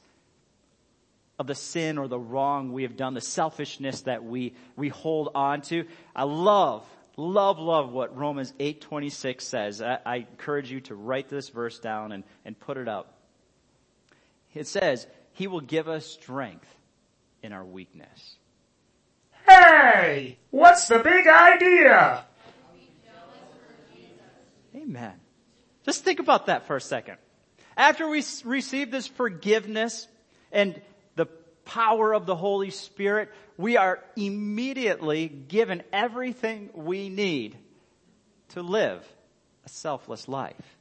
of 1.39 1.47
the 1.47 1.55
sin 1.55 1.99
or 1.99 2.09
the 2.09 2.19
wrong 2.19 2.73
we 2.73 2.83
have 2.83 2.97
done, 2.97 3.15
the 3.15 3.21
selfishness 3.21 4.03
that 4.03 4.25
we, 4.25 4.55
we 4.75 4.89
hold 4.89 5.31
on 5.35 5.61
to. 5.63 5.85
I 6.15 6.25
love, 6.25 6.87
love, 7.17 7.59
love 7.59 7.93
what 7.93 8.17
Romans 8.17 8.53
8.26 8.59 9.41
says. 9.43 9.83
I, 9.83 9.99
I 10.05 10.17
encourage 10.17 10.71
you 10.71 10.81
to 10.83 10.95
write 10.95 11.29
this 11.29 11.49
verse 11.51 11.79
down 11.79 12.13
and, 12.13 12.25
and 12.45 12.59
put 12.59 12.79
it 12.79 12.89
up. 12.89 13.13
It 14.55 14.67
says, 14.67 15.07
He 15.33 15.47
will 15.47 15.61
give 15.61 15.89
us 15.89 16.07
strength 16.07 16.69
in 17.43 17.53
our 17.53 17.65
weakness. 17.65 18.37
Hey! 19.49 20.39
What's 20.51 20.89
the 20.89 20.99
big 20.99 21.27
idea? 21.27 22.25
Amen. 24.75 25.15
Just 25.85 26.05
think 26.05 26.21
about 26.21 26.47
that 26.47 26.67
for 26.67 26.77
a 26.77 26.81
second. 26.81 27.17
After 27.77 28.09
we 28.09 28.25
receive 28.45 28.91
this 28.91 29.07
forgiveness 29.07 30.09
and 30.51 30.81
the 31.15 31.27
power 31.65 32.15
of 32.15 32.27
the 32.27 32.37
Holy 32.37 32.71
Spirit, 32.71 33.31
we 33.57 33.77
are 33.77 34.03
immediately 34.17 35.29
given 35.29 35.83
everything 35.93 36.71
we 36.75 37.09
need 37.09 37.57
to 38.51 38.63
live 38.63 39.07
a 39.65 39.69
selfless 39.69 40.29
life. 40.29 40.77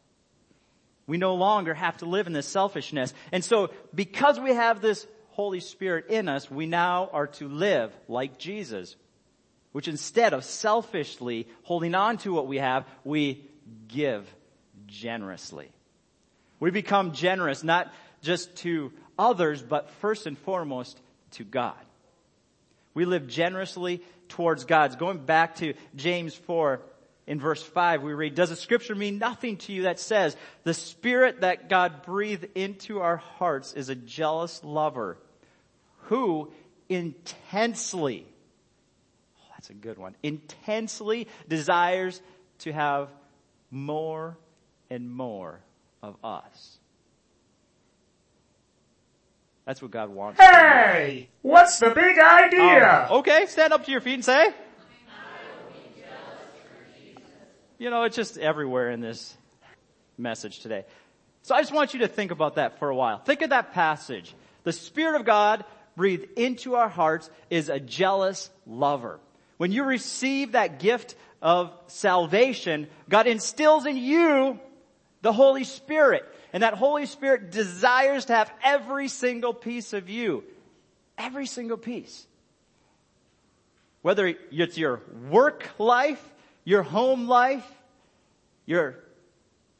We 1.08 1.18
no 1.18 1.36
longer 1.36 1.74
have 1.74 1.98
to 1.98 2.06
live 2.06 2.28
in 2.28 2.34
this 2.34 2.48
selfishness. 2.48 3.14
And 3.32 3.44
so 3.44 3.72
because 3.94 4.40
we 4.40 4.52
have 4.52 4.82
this 4.82 5.06
Holy 5.36 5.60
Spirit 5.60 6.08
in 6.08 6.30
us, 6.30 6.50
we 6.50 6.66
now 6.66 7.10
are 7.12 7.28
to 7.28 7.50
live 7.50 7.92
like 8.08 8.38
Jesus, 8.38 8.96
which 9.74 9.90
instead 9.90 10.34
of 10.34 10.46
selfishly 10.46 11.46
holding 11.64 11.94
on 11.94 12.18
to 12.20 12.32
what 12.32 12.48
we 12.48 12.58
have, 12.58 12.86
we 13.04 13.44
give 13.90 14.26
generously. 14.88 15.68
We 16.62 16.72
become 16.72 17.12
generous 17.12 17.66
not 17.66 17.94
just 18.22 18.56
to 18.60 18.94
others, 19.20 19.62
but 19.62 19.90
first 20.00 20.26
and 20.26 20.38
foremost 20.38 20.98
to 21.32 21.44
God. 21.44 21.76
We 22.94 23.04
live 23.04 23.28
generously 23.28 24.02
towards 24.30 24.64
God. 24.64 24.98
Going 24.98 25.26
back 25.26 25.56
to 25.58 25.74
James 25.98 26.34
4 26.34 26.80
in 27.28 27.42
verse 27.42 27.62
5, 27.62 28.04
we 28.04 28.14
read, 28.14 28.36
Does 28.36 28.52
the 28.52 28.56
scripture 28.56 28.96
mean 28.96 29.20
nothing 29.20 29.58
to 29.58 29.74
you 29.74 29.82
that 29.82 30.00
says, 30.00 30.38
the 30.64 30.74
spirit 30.74 31.42
that 31.42 31.68
God 31.68 32.04
breathed 32.04 32.48
into 32.56 33.02
our 33.02 33.18
hearts 33.18 33.74
is 33.74 33.90
a 33.90 33.96
jealous 33.96 34.64
lover 34.64 35.18
who 36.06 36.52
intensely, 36.90 38.26
oh, 39.38 39.48
that's 39.52 39.70
a 39.70 39.74
good 39.74 39.98
one, 39.98 40.16
intensely 40.24 41.28
desires 41.48 42.22
to 42.60 42.72
have 42.72 43.10
more 43.72 44.38
and 44.90 45.10
more 45.10 45.60
of 46.02 46.16
us. 46.24 46.78
That's 49.66 49.82
what 49.82 49.90
God 49.90 50.10
wants. 50.10 50.40
Hey! 50.40 51.30
What's 51.42 51.80
the 51.80 51.90
big 51.90 52.20
idea? 52.20 53.08
Um, 53.10 53.18
okay, 53.20 53.48
stand 53.48 53.74
up 53.74 53.84
to 53.86 53.92
your 53.92 54.02
feet 54.02 54.14
and 54.14 54.26
say. 54.26 54.50
You 57.78 57.90
know, 57.90 58.04
it's 58.04 58.16
just 58.16 58.38
everywhere 58.38 58.92
in 58.92 59.02
this 59.02 59.36
message 60.18 60.60
today. 60.60 60.86
So 61.42 61.56
I 61.56 61.62
just 61.62 61.74
want 61.74 61.94
you 61.94 62.00
to 62.02 62.08
think 62.08 62.32
about 62.32 62.56
that 62.56 62.80
for 62.80 62.90
a 62.90 62.96
while. 62.96 63.18
Think 63.18 63.42
of 63.42 63.50
that 63.50 63.74
passage. 63.74 64.34
The 64.64 64.72
Spirit 64.72 65.20
of 65.20 65.26
God 65.26 65.66
breathed 65.96 66.28
into 66.38 66.76
our 66.76 66.90
hearts 66.90 67.30
is 67.50 67.70
a 67.70 67.80
jealous 67.80 68.50
lover. 68.66 69.20
When 69.58 69.72
you 69.72 69.84
receive 69.84 70.54
that 70.54 70.80
gift 70.80 71.16
of 71.42 71.72
salvation, 71.88 72.88
God 73.10 73.28
instills 73.28 73.86
in 73.86 73.98
you 73.98 74.60
the 75.22 75.34
Holy 75.34 75.64
Spirit. 75.64 76.24
And 76.54 76.64
that 76.64 76.76
Holy 76.76 77.06
Spirit 77.06 77.52
desires 77.52 78.26
to 78.26 78.34
have 78.34 78.52
every 78.64 79.08
single 79.08 79.54
piece 79.54 79.94
of 79.94 80.10
you. 80.10 80.44
Every 81.18 81.46
single 81.46 81.78
piece. 81.78 82.26
Whether 84.02 84.36
it's 84.52 84.78
your 84.78 85.02
work 85.30 85.68
life, 85.80 86.24
your 86.64 86.84
home 86.84 87.28
life, 87.28 87.66
your 88.66 88.96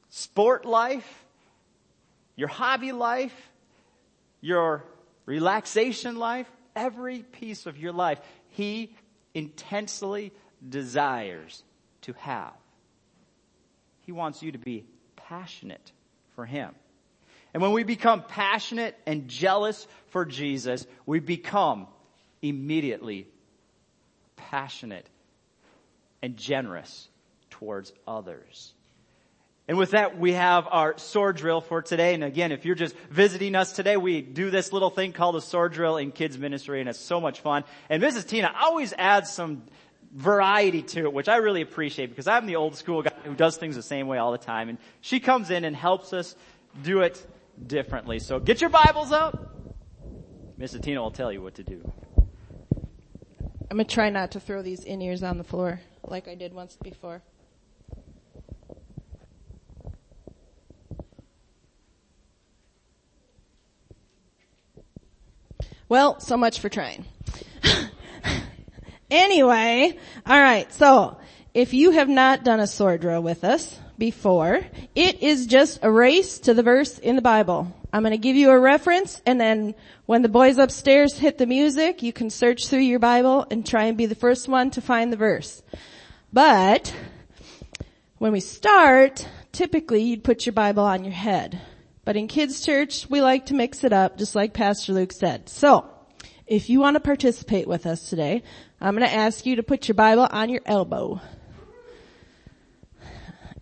sport 0.10 0.66
life, 0.66 1.26
your 2.36 2.48
hobby 2.48 2.92
life, 2.92 3.36
your 4.42 4.84
relaxation 5.26 6.16
life, 6.18 6.50
every 6.76 7.20
piece 7.20 7.66
of 7.66 7.78
your 7.78 7.94
life, 7.94 8.20
He 8.50 8.96
intensely 9.34 10.32
desires 10.68 11.64
to 12.02 12.14
have. 12.14 12.54
He 14.02 14.12
wants 14.12 14.42
you 14.44 14.52
to 14.52 14.58
be 14.58 14.86
passionate 15.16 15.92
for 16.36 16.46
Him. 16.46 16.74
And 17.54 17.62
when 17.62 17.72
we 17.72 17.84
become 17.84 18.24
passionate 18.24 18.98
and 19.06 19.28
jealous 19.28 19.88
for 20.08 20.26
Jesus, 20.26 20.86
we 21.06 21.20
become 21.20 21.88
immediately 22.42 23.28
passionate 24.36 25.08
and 26.22 26.36
generous 26.38 27.08
towards 27.50 27.94
others. 28.08 28.74
And 29.68 29.78
with 29.78 29.92
that, 29.92 30.20
we 30.20 30.34
have 30.34 30.68
our 30.70 30.98
sword 30.98 31.38
drill 31.38 31.60
for 31.60 31.82
today. 31.82 32.14
And 32.14 32.24
again, 32.24 32.52
if 32.52 32.66
you're 32.66 32.76
just 32.76 32.96
visiting 33.10 33.56
us 33.56 33.74
today, 33.74 33.98
we 33.98 34.22
do 34.22 34.52
this 34.52 34.72
little 34.72 34.92
thing 34.92 35.12
called 35.12 35.36
a 35.36 35.42
sword 35.42 35.74
drill 35.74 35.98
in 35.98 36.12
kids 36.12 36.38
ministry 36.38 36.80
and 36.82 36.90
it's 36.90 37.00
so 37.00 37.20
much 37.20 37.42
fun. 37.42 37.64
And 37.90 38.02
Mrs. 38.02 38.28
Tina 38.28 38.54
always 38.62 38.94
adds 38.94 39.32
some 39.32 39.64
variety 40.14 40.84
to 40.84 41.02
it, 41.02 41.14
which 41.14 41.28
I 41.28 41.38
really 41.38 41.62
appreciate 41.62 42.10
because 42.10 42.28
I'm 42.28 42.46
the 42.46 42.58
old 42.58 42.76
school 42.76 43.02
guy 43.02 43.12
who 43.24 43.34
does 43.34 43.58
things 43.58 43.76
the 43.76 43.84
same 43.84 44.08
way 44.08 44.20
all 44.20 44.32
the 44.32 44.38
time. 44.38 44.70
And 44.70 44.78
she 45.02 45.20
comes 45.20 45.50
in 45.50 45.66
and 45.66 45.76
helps 45.76 46.14
us 46.14 46.36
do 46.84 47.02
it 47.02 47.26
differently. 47.66 48.20
So 48.20 48.40
get 48.40 48.62
your 48.62 48.70
Bibles 48.70 49.12
out. 49.12 49.52
Mrs. 50.60 50.84
Tina 50.84 51.02
will 51.02 51.12
tell 51.12 51.32
you 51.32 51.42
what 51.42 51.56
to 51.56 51.64
do. 51.64 51.82
I'm 53.72 53.78
gonna 53.78 53.86
try 53.86 54.12
not 54.12 54.32
to 54.32 54.40
throw 54.40 54.62
these 54.62 54.84
in-ears 54.84 55.24
on 55.24 55.40
the 55.40 55.44
floor 55.44 55.82
like 56.04 56.28
I 56.28 56.36
did 56.36 56.54
once 56.54 56.78
before. 56.82 57.24
Well, 65.88 66.20
so 66.20 66.36
much 66.36 66.60
for 66.60 66.70
trying. 66.70 67.06
anyway, 69.12 69.98
alright, 70.28 70.74
so 70.74 71.18
if 71.54 71.74
you 71.74 71.92
have 71.92 72.10
not 72.10 72.44
done 72.44 72.60
a 72.60 72.68
sword 72.68 73.02
drill 73.02 73.22
with 73.22 73.44
us 73.44 73.80
before, 73.98 74.62
it 74.96 75.22
is 75.22 75.46
just 75.46 75.80
a 75.84 75.92
race 75.92 76.40
to 76.40 76.56
the 76.56 76.64
verse 76.64 76.98
in 76.98 77.16
the 77.16 77.22
Bible. 77.22 77.72
I'm 77.94 78.02
gonna 78.02 78.18
give 78.18 78.36
you 78.36 78.50
a 78.50 78.60
reference 78.60 79.22
and 79.28 79.40
then 79.40 79.76
when 80.08 80.24
the 80.24 80.30
boys 80.30 80.58
upstairs 80.58 81.18
hit 81.18 81.38
the 81.38 81.46
music, 81.46 82.02
you 82.02 82.12
can 82.12 82.32
search 82.32 82.68
through 82.68 82.80
your 82.80 83.00
Bible 83.00 83.46
and 83.52 83.64
try 83.64 83.84
and 83.84 83.98
be 83.98 84.08
the 84.08 84.16
first 84.16 84.48
one 84.48 84.72
to 84.72 84.82
find 84.82 85.14
the 85.14 85.18
verse. 85.18 85.62
But, 86.34 86.94
when 88.18 88.32
we 88.32 88.40
start, 88.40 89.28
typically 89.52 90.02
you'd 90.02 90.24
put 90.24 90.48
your 90.48 90.54
Bible 90.54 90.84
on 90.84 91.04
your 91.04 91.14
head. 91.14 91.62
But 92.06 92.16
in 92.16 92.28
kids 92.28 92.64
church, 92.64 93.10
we 93.10 93.22
like 93.22 93.48
to 93.48 93.56
mix 93.56 93.84
it 93.84 93.92
up, 93.92 94.18
just 94.18 94.36
like 94.36 94.54
Pastor 94.54 94.94
Luke 94.94 95.12
said. 95.12 95.50
So, 95.50 95.90
if 96.46 96.70
you 96.70 96.80
want 96.80 96.94
to 96.94 97.00
participate 97.00 97.68
with 97.68 97.88
us 97.88 98.08
today, 98.10 98.44
I'm 98.80 98.96
going 98.96 99.08
to 99.08 99.14
ask 99.14 99.48
you 99.48 99.56
to 99.56 99.64
put 99.64 99.88
your 99.88 99.96
Bible 99.96 100.28
on 100.30 100.50
your 100.50 100.62
elbow. 100.68 101.20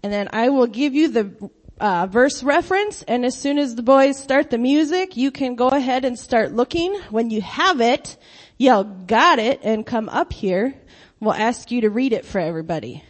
And 0.04 0.12
then 0.12 0.28
I 0.34 0.50
will 0.50 0.68
give 0.68 0.94
you 0.94 1.08
the 1.08 1.50
uh, 1.80 2.08
verse 2.08 2.44
reference 2.44 3.02
and 3.04 3.26
as 3.26 3.38
soon 3.40 3.58
as 3.58 3.76
the 3.76 3.84
boys 3.84 4.22
start 4.22 4.50
the 4.50 4.58
music, 4.58 5.16
you 5.16 5.32
can 5.32 5.56
go 5.56 5.70
ahead 5.70 6.04
and 6.04 6.20
start 6.20 6.52
looking. 6.52 6.94
When 7.10 7.30
you 7.30 7.42
have 7.42 7.80
it, 7.80 8.18
yell 8.58 8.84
got 8.84 9.40
it 9.40 9.62
and 9.64 9.86
come 9.86 10.10
up 10.10 10.34
here. 10.34 10.76
We'll 11.22 11.34
ask 11.34 11.72
you 11.72 11.82
to 11.82 11.90
read 11.90 12.12
it 12.12 12.26
for 12.26 12.40
everybody. 12.40 13.04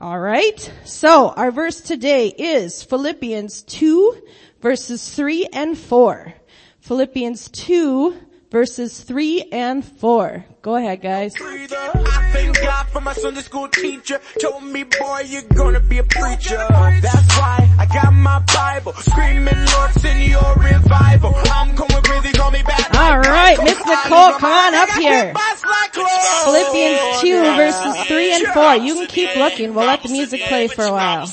Alright? 0.00 0.72
So, 0.84 1.28
our 1.28 1.50
verse 1.50 1.80
today 1.80 2.28
is 2.28 2.82
Philippians 2.82 3.62
2 3.62 4.22
verses 4.60 5.14
3 5.14 5.48
and 5.52 5.76
4. 5.76 6.34
Philippians 6.80 7.48
2 7.50 8.16
verses 8.50 9.00
3 9.02 9.48
and 9.52 9.84
4. 9.84 10.44
Go 10.62 10.76
ahead 10.76 11.00
guys. 11.00 11.34
I 11.40 12.30
thank 12.34 12.60
God 12.60 12.86
for 12.88 13.00
my 13.00 13.14
Sunday 13.14 13.40
school 13.40 13.66
teacher. 13.68 14.20
Told 14.42 14.62
me, 14.62 14.82
boy, 14.82 15.22
you're 15.26 15.48
gonna 15.54 15.80
be 15.80 15.96
a 15.96 16.04
preacher. 16.04 16.58
That's 17.00 17.38
why 17.38 17.66
I 17.78 17.86
got 17.86 18.12
my 18.12 18.40
Bible. 18.40 18.92
Screaming, 18.92 19.56
Lord, 19.56 19.90
send 19.92 20.22
your 20.22 20.54
revival. 20.56 21.32
I'm 21.34 21.74
going 21.74 22.02
crazy, 22.02 22.32
call 22.36 22.50
me 22.50 22.62
back. 22.62 22.94
Alright, 22.94 23.64
Miss 23.64 23.78
Nicole, 23.78 24.32
come 24.36 24.52
on 24.52 24.74
up 24.74 24.90
here. 24.90 25.32
Philippians 26.44 27.20
2 27.22 27.42
verses 27.56 28.04
3 28.06 28.32
and 28.34 28.46
4. 28.48 28.76
You 28.76 28.94
can 28.96 29.06
keep 29.06 29.36
looking. 29.36 29.74
We'll 29.74 29.86
let 29.86 30.02
the 30.02 30.10
music 30.10 30.42
play 30.42 30.68
for 30.68 30.84
a 30.84 30.92
while. 30.92 31.26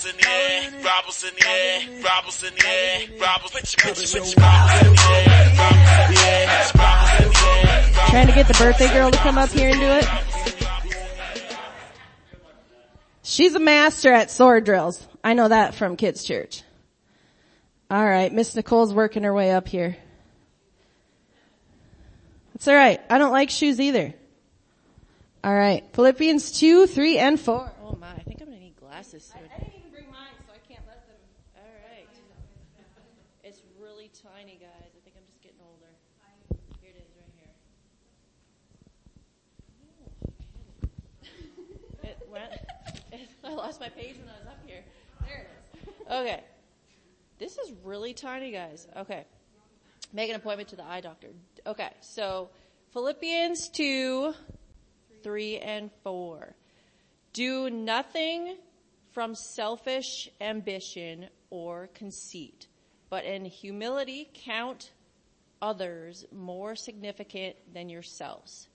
Trying 8.10 8.28
to 8.28 8.34
get 8.34 8.48
the 8.48 8.56
birthday 8.58 8.92
girl 8.94 9.12
to 9.12 9.18
come 9.18 9.38
up 9.38 9.50
here 9.50 9.70
and 9.70 9.80
do 9.80 9.86
it. 9.86 10.06
She's 13.22 13.54
a 13.54 13.60
master 13.60 14.12
at 14.12 14.32
sword 14.32 14.64
drills. 14.64 15.06
I 15.24 15.34
know 15.34 15.48
that 15.50 15.76
from 15.76 15.98
kids 15.98 16.24
church. 16.24 16.64
Alright, 17.92 18.34
Miss 18.34 18.56
Nicole's 18.56 18.94
working 18.94 19.24
her 19.24 19.34
way 19.34 19.52
up 19.52 19.68
here. 19.68 19.98
It's 22.56 22.68
alright. 22.68 23.02
I 23.10 23.18
don't 23.18 23.32
like 23.32 23.50
shoes 23.50 23.80
either. 23.80 24.14
Alright, 25.46 25.86
Philippians 25.94 26.60
2, 26.60 26.88
3, 26.88 27.18
and 27.20 27.40
4. 27.40 27.72
Oh 27.84 27.98
my, 28.02 28.10
I 28.10 28.20
think 28.20 28.42
I'm 28.42 28.48
gonna 28.48 28.60
need 28.60 28.76
glasses 28.76 29.32
soon. 29.32 29.44
I 29.56 29.60
didn't 29.60 29.76
even 29.78 29.92
bring 29.92 30.12
mine, 30.12 30.34
so 30.46 30.54
I 30.54 30.60
can't 30.68 30.84
let 30.88 31.08
them. 31.08 31.16
Alright. 31.56 32.10
It's 33.44 33.62
really 33.80 34.10
tiny 34.24 34.58
guys. 34.60 34.70
I 34.96 35.00
think 35.06 35.16
I'm 35.16 35.24
just 35.28 35.42
getting 35.42 35.60
older. 35.62 35.92
Here 36.82 36.92
it 36.92 37.00
is 37.00 37.12
right 37.16 37.32
here. 37.38 37.54
It 42.04 42.18
went, 42.30 42.52
it, 43.14 43.30
I 43.48 43.54
lost 43.54 43.80
my 43.80 43.90
page 43.90 44.18
when 44.18 44.28
I 44.28 44.40
was 44.40 44.48
up 44.48 44.60
here. 44.66 44.84
There 45.22 45.38
it 45.38 45.88
is. 45.88 45.94
Okay. 46.12 46.44
This 47.40 47.58
is 47.58 47.74
really 47.84 48.14
tiny 48.14 48.52
guys. 48.52 48.88
Okay. 48.98 49.26
Make 50.14 50.30
an 50.30 50.36
appointment 50.36 50.70
to 50.70 50.76
the 50.76 50.86
eye 50.86 51.02
doctor. 51.02 51.28
Okay, 51.66 51.90
so 52.02 52.50
Philippians 52.94 53.70
2, 53.70 54.34
3 55.22 55.58
and 55.60 55.92
4. 56.04 56.56
Do 57.34 57.70
nothing 57.70 58.56
from 59.12 59.36
selfish 59.36 60.30
ambition 60.42 61.28
or 61.50 61.90
conceit, 61.94 62.68
but 63.10 63.26
in 63.26 63.46
humility 63.46 64.30
count 64.34 64.92
others 65.62 66.26
more 66.32 66.76
significant 66.76 67.56
than 67.74 67.90
yourselves. 67.90 68.68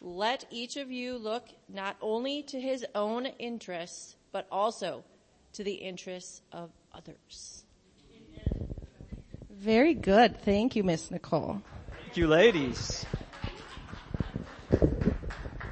Let 0.00 0.44
each 0.50 0.76
of 0.76 0.90
you 0.90 1.16
look 1.16 1.48
not 1.68 1.96
only 2.00 2.42
to 2.44 2.60
his 2.60 2.84
own 2.94 3.26
interests, 3.26 4.16
but 4.32 4.46
also 4.50 5.04
to 5.54 5.64
the 5.64 5.72
interests 5.72 6.42
of 6.52 6.70
others. 6.92 7.64
Very 9.50 9.94
good. 9.94 10.40
Thank 10.42 10.76
you, 10.76 10.84
Miss 10.84 11.10
Nicole. 11.10 11.62
Thank 12.02 12.16
you, 12.16 12.28
ladies. 12.28 13.06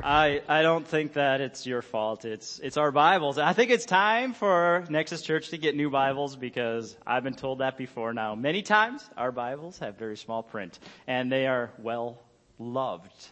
I 0.03 0.43
I 0.49 0.63
don't 0.63 0.87
think 0.87 1.15
that 1.15 1.41
it's 1.41 1.67
your 1.67 1.81
fault. 1.81 2.25
It's 2.25 2.59
it's 2.59 2.77
our 2.77 2.93
Bibles. 2.93 3.39
I 3.39 3.53
think 3.53 3.71
it's 3.71 3.87
time 3.87 4.35
for 4.35 4.85
Nexus 4.91 5.23
Church 5.23 5.51
to 5.51 5.59
get 5.59 5.77
new 5.77 5.91
Bibles 5.91 6.37
because 6.37 6.97
I've 7.07 7.25
been 7.25 7.35
told 7.35 7.61
that 7.61 7.79
before 7.79 8.13
now. 8.13 8.35
Many 8.35 8.63
times 8.63 9.09
our 9.17 9.33
Bibles 9.33 9.79
have 9.79 9.97
very 9.97 10.17
small 10.17 10.43
print 10.43 10.79
and 11.07 11.31
they 11.31 11.47
are 11.47 11.71
well 11.79 12.19
loved 12.59 13.31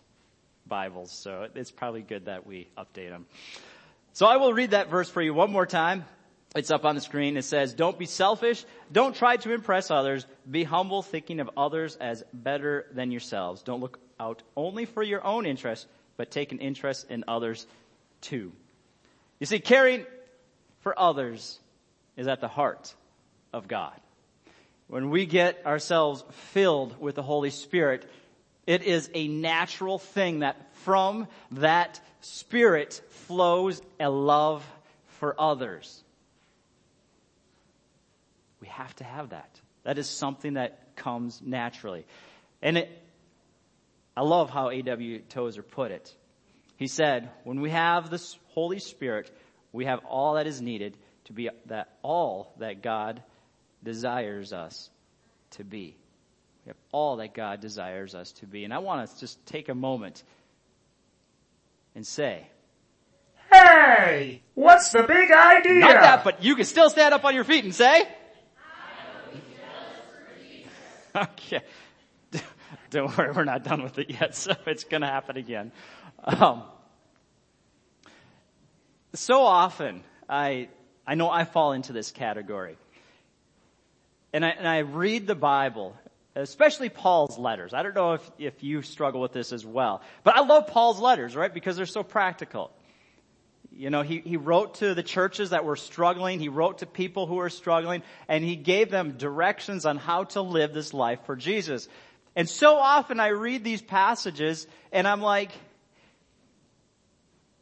Bibles. 0.72 1.12
So 1.12 1.48
it's 1.54 1.70
probably 1.70 2.00
good 2.00 2.24
that 2.24 2.46
we 2.46 2.66
update 2.78 3.10
them. 3.10 3.26
So 4.14 4.24
I 4.24 4.38
will 4.38 4.54
read 4.54 4.70
that 4.70 4.88
verse 4.88 5.10
for 5.10 5.20
you 5.20 5.34
one 5.34 5.52
more 5.52 5.66
time. 5.66 6.06
It's 6.56 6.70
up 6.70 6.86
on 6.86 6.94
the 6.94 7.02
screen. 7.02 7.36
It 7.36 7.42
says, 7.42 7.74
don't 7.74 7.98
be 7.98 8.06
selfish. 8.06 8.64
Don't 8.90 9.14
try 9.14 9.36
to 9.36 9.52
impress 9.52 9.90
others. 9.90 10.26
Be 10.50 10.64
humble, 10.64 11.02
thinking 11.02 11.40
of 11.40 11.50
others 11.58 11.96
as 11.96 12.24
better 12.32 12.86
than 12.94 13.10
yourselves. 13.10 13.62
Don't 13.62 13.82
look 13.82 14.00
out 14.18 14.42
only 14.56 14.86
for 14.86 15.02
your 15.02 15.22
own 15.22 15.44
interests, 15.44 15.86
but 16.16 16.30
take 16.30 16.52
an 16.52 16.58
interest 16.58 17.10
in 17.10 17.24
others 17.28 17.66
too. 18.22 18.50
You 19.40 19.44
see, 19.44 19.58
caring 19.58 20.06
for 20.80 20.98
others 20.98 21.60
is 22.16 22.28
at 22.28 22.40
the 22.40 22.48
heart 22.48 22.94
of 23.52 23.68
God. 23.68 24.00
When 24.88 25.10
we 25.10 25.26
get 25.26 25.66
ourselves 25.66 26.24
filled 26.54 26.98
with 26.98 27.14
the 27.14 27.22
Holy 27.22 27.50
Spirit, 27.50 28.08
it 28.66 28.82
is 28.82 29.10
a 29.14 29.28
natural 29.28 29.98
thing 29.98 30.40
that 30.40 30.74
from 30.76 31.26
that 31.52 32.00
Spirit 32.20 33.02
flows 33.08 33.82
a 33.98 34.08
love 34.08 34.64
for 35.18 35.34
others. 35.40 36.02
We 38.60 38.68
have 38.68 38.94
to 38.96 39.04
have 39.04 39.30
that. 39.30 39.60
That 39.82 39.98
is 39.98 40.08
something 40.08 40.54
that 40.54 40.94
comes 40.94 41.40
naturally. 41.44 42.06
And 42.60 42.78
it, 42.78 43.02
I 44.16 44.22
love 44.22 44.50
how 44.50 44.70
A.W. 44.70 45.20
Tozer 45.28 45.62
put 45.62 45.90
it. 45.90 46.14
He 46.76 46.86
said, 46.86 47.30
when 47.44 47.60
we 47.60 47.70
have 47.70 48.10
this 48.10 48.38
Holy 48.50 48.78
Spirit, 48.78 49.30
we 49.72 49.86
have 49.86 50.04
all 50.04 50.34
that 50.34 50.46
is 50.46 50.60
needed 50.60 50.96
to 51.24 51.32
be 51.32 51.50
that 51.66 51.96
all 52.02 52.54
that 52.58 52.82
God 52.82 53.22
desires 53.82 54.52
us 54.52 54.90
to 55.52 55.64
be. 55.64 55.96
We 56.64 56.70
have 56.70 56.76
all 56.92 57.16
that 57.16 57.34
God 57.34 57.60
desires 57.60 58.14
us 58.14 58.32
to 58.32 58.46
be. 58.46 58.64
And 58.64 58.72
I 58.72 58.78
want 58.78 59.08
to 59.08 59.20
just 59.20 59.44
take 59.46 59.68
a 59.68 59.74
moment 59.74 60.22
and 61.94 62.06
say, 62.06 62.46
Hey, 63.52 64.42
what's 64.54 64.92
the 64.92 65.02
big 65.02 65.30
idea? 65.30 65.80
not 65.80 66.00
that, 66.00 66.24
but 66.24 66.42
you 66.42 66.56
can 66.56 66.64
still 66.64 66.88
stand 66.88 67.12
up 67.12 67.24
on 67.24 67.34
your 67.34 67.44
feet 67.44 67.64
and 67.64 67.74
say, 67.74 68.08
Okay. 71.14 71.60
Don't 72.90 73.16
worry, 73.16 73.32
we're 73.32 73.44
not 73.44 73.64
done 73.64 73.82
with 73.82 73.98
it 73.98 74.10
yet, 74.10 74.34
so 74.36 74.54
it's 74.66 74.84
gonna 74.84 75.06
happen 75.06 75.36
again. 75.36 75.72
Um, 76.24 76.62
so 79.14 79.42
often, 79.42 80.02
I, 80.28 80.68
I 81.06 81.16
know 81.16 81.28
I 81.28 81.44
fall 81.44 81.72
into 81.72 81.92
this 81.92 82.10
category. 82.10 82.76
And 84.32 84.46
I, 84.46 84.50
and 84.50 84.66
I 84.66 84.78
read 84.78 85.26
the 85.26 85.34
Bible, 85.34 85.94
especially 86.34 86.88
Paul's 86.88 87.38
letters. 87.38 87.74
I 87.74 87.82
don't 87.82 87.94
know 87.94 88.14
if, 88.14 88.30
if 88.38 88.62
you 88.62 88.82
struggle 88.82 89.20
with 89.20 89.32
this 89.32 89.52
as 89.52 89.64
well. 89.64 90.02
But 90.24 90.36
I 90.36 90.40
love 90.40 90.66
Paul's 90.66 90.98
letters, 90.98 91.36
right? 91.36 91.52
Because 91.52 91.76
they're 91.76 91.86
so 91.86 92.02
practical. 92.02 92.70
You 93.70 93.90
know, 93.90 94.02
he, 94.02 94.18
he 94.20 94.36
wrote 94.36 94.76
to 94.76 94.94
the 94.94 95.02
churches 95.02 95.50
that 95.50 95.64
were 95.64 95.76
struggling. 95.76 96.40
He 96.40 96.48
wrote 96.48 96.78
to 96.78 96.86
people 96.86 97.26
who 97.26 97.36
were 97.36 97.50
struggling 97.50 98.02
and 98.28 98.44
he 98.44 98.56
gave 98.56 98.90
them 98.90 99.12
directions 99.12 99.86
on 99.86 99.96
how 99.96 100.24
to 100.24 100.42
live 100.42 100.72
this 100.72 100.92
life 100.92 101.20
for 101.24 101.36
Jesus. 101.36 101.88
And 102.36 102.48
so 102.48 102.76
often 102.76 103.20
I 103.20 103.28
read 103.28 103.64
these 103.64 103.82
passages 103.82 104.66
and 104.90 105.06
I'm 105.06 105.20
like, 105.20 105.50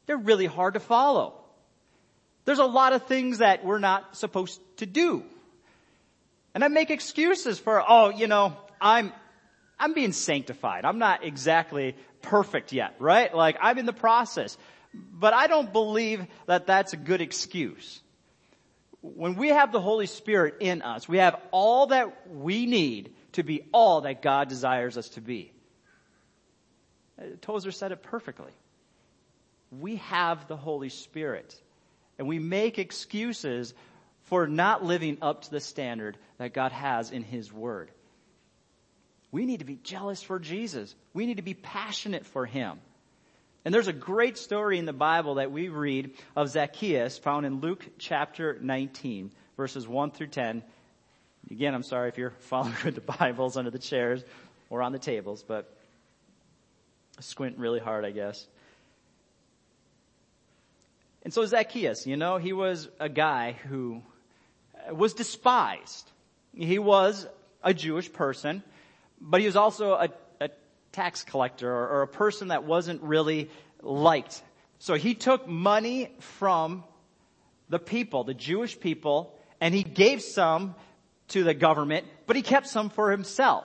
they're 0.06 0.16
really 0.16 0.46
hard 0.46 0.74
to 0.74 0.80
follow. 0.80 1.35
There's 2.44 2.59
a 2.59 2.64
lot 2.64 2.92
of 2.92 3.06
things 3.06 3.38
that 3.38 3.64
we're 3.64 3.78
not 3.78 4.16
supposed 4.16 4.61
to 4.78 4.87
do. 4.87 5.24
And 6.54 6.64
I 6.64 6.68
make 6.68 6.90
excuses 6.90 7.58
for, 7.58 7.82
oh, 7.86 8.10
you 8.10 8.26
know, 8.26 8.56
I'm, 8.80 9.12
I'm 9.78 9.94
being 9.94 10.12
sanctified. 10.12 10.84
I'm 10.84 10.98
not 10.98 11.24
exactly 11.24 11.96
perfect 12.22 12.72
yet, 12.72 12.96
right? 12.98 13.34
Like 13.34 13.56
I'm 13.60 13.78
in 13.78 13.86
the 13.86 13.92
process. 13.92 14.56
But 14.92 15.34
I 15.34 15.46
don't 15.46 15.72
believe 15.72 16.26
that 16.46 16.66
that's 16.66 16.92
a 16.92 16.96
good 16.96 17.20
excuse. 17.20 18.00
When 19.02 19.36
we 19.36 19.48
have 19.48 19.72
the 19.72 19.80
Holy 19.80 20.06
Spirit 20.06 20.56
in 20.60 20.82
us, 20.82 21.08
we 21.08 21.18
have 21.18 21.40
all 21.52 21.86
that 21.86 22.28
we 22.30 22.66
need 22.66 23.14
to 23.32 23.42
be 23.42 23.62
all 23.72 24.02
that 24.02 24.20
God 24.20 24.48
desires 24.48 24.98
us 24.98 25.08
to 25.10 25.20
be. 25.20 25.52
Tozer 27.40 27.70
said 27.70 27.92
it 27.92 28.02
perfectly. 28.02 28.52
We 29.70 29.96
have 29.96 30.48
the 30.48 30.56
Holy 30.56 30.88
Spirit 30.88 31.60
and 32.18 32.28
we 32.28 32.38
make 32.38 32.78
excuses 32.78 33.72
for 34.31 34.47
not 34.47 34.85
living 34.85 35.19
up 35.21 35.43
to 35.43 35.51
the 35.51 35.61
standard 35.61 36.16
that 36.38 36.55
God 36.55 36.71
has 36.71 37.11
in 37.11 37.25
His 37.25 37.53
Word. 37.53 37.90
We 39.33 39.45
need 39.45 39.59
to 39.59 39.64
be 39.64 39.79
jealous 39.83 40.23
for 40.23 40.38
Jesus. 40.38 40.95
We 41.12 41.27
need 41.27 41.37
to 41.37 41.43
be 41.43 41.55
passionate 41.55 42.25
for 42.25 42.47
Him. 42.47 42.79
And 43.64 43.75
there's 43.75 43.88
a 43.88 43.93
great 43.93 44.38
story 44.38 44.79
in 44.79 44.87
the 44.87 44.93
Bible 44.93 45.35
that 45.35 45.51
we 45.51 45.69
read 45.69 46.12
of 46.37 46.49
Zacchaeus 46.49 47.19
found 47.19 47.45
in 47.45 47.61
Luke 47.61 47.85
chapter 47.99 48.57
19, 48.61 49.33
verses 49.57 49.87
1 49.87 50.12
through 50.12 50.29
10. 50.29 50.62
Again, 51.51 51.75
I'm 51.75 51.83
sorry 51.83 52.09
if 52.09 52.16
you're 52.16 52.31
following 52.38 52.75
with 52.85 52.95
the 52.95 53.01
Bibles 53.01 53.57
under 53.57 53.71
the 53.71 53.79
chairs 53.81 54.23
or 54.71 54.81
on 54.81 54.93
the 54.93 54.99
tables, 54.99 55.45
but 55.47 55.77
squint 57.19 57.59
really 57.59 57.81
hard, 57.81 58.05
I 58.05 58.12
guess. 58.12 58.47
And 61.25 61.35
so 61.35 61.45
Zacchaeus, 61.45 62.07
you 62.07 62.16
know, 62.16 62.38
he 62.38 62.53
was 62.53 62.88
a 63.01 63.09
guy 63.09 63.53
who 63.69 64.03
was 64.96 65.14
despised. 65.14 66.11
He 66.55 66.79
was 66.79 67.26
a 67.62 67.74
Jewish 67.74 68.12
person, 68.12 68.62
but 69.20 69.40
he 69.40 69.46
was 69.46 69.57
also 69.57 69.92
a, 69.92 70.09
a 70.40 70.50
tax 70.92 71.24
collector 71.24 71.70
or, 71.70 71.88
or 71.88 72.03
a 72.03 72.09
person 72.09 72.48
that 72.48 72.64
wasn't 72.64 73.03
really 73.03 73.50
liked. 73.83 74.42
So 74.79 74.94
he 74.94 75.14
took 75.14 75.46
money 75.46 76.11
from 76.20 76.85
the 77.68 77.79
people, 77.79 78.24
the 78.24 78.35
Jewish 78.35 78.79
people, 78.81 79.38
and 79.61 79.74
he 79.74 79.83
gave 79.83 80.22
some 80.22 80.74
to 81.29 81.44
the 81.44 81.55
government, 81.55 82.07
but 82.26 82.37
he 82.37 82.42
kept 82.42 82.66
some 82.66 82.90
for 82.90 83.11
himself. 83.11 83.64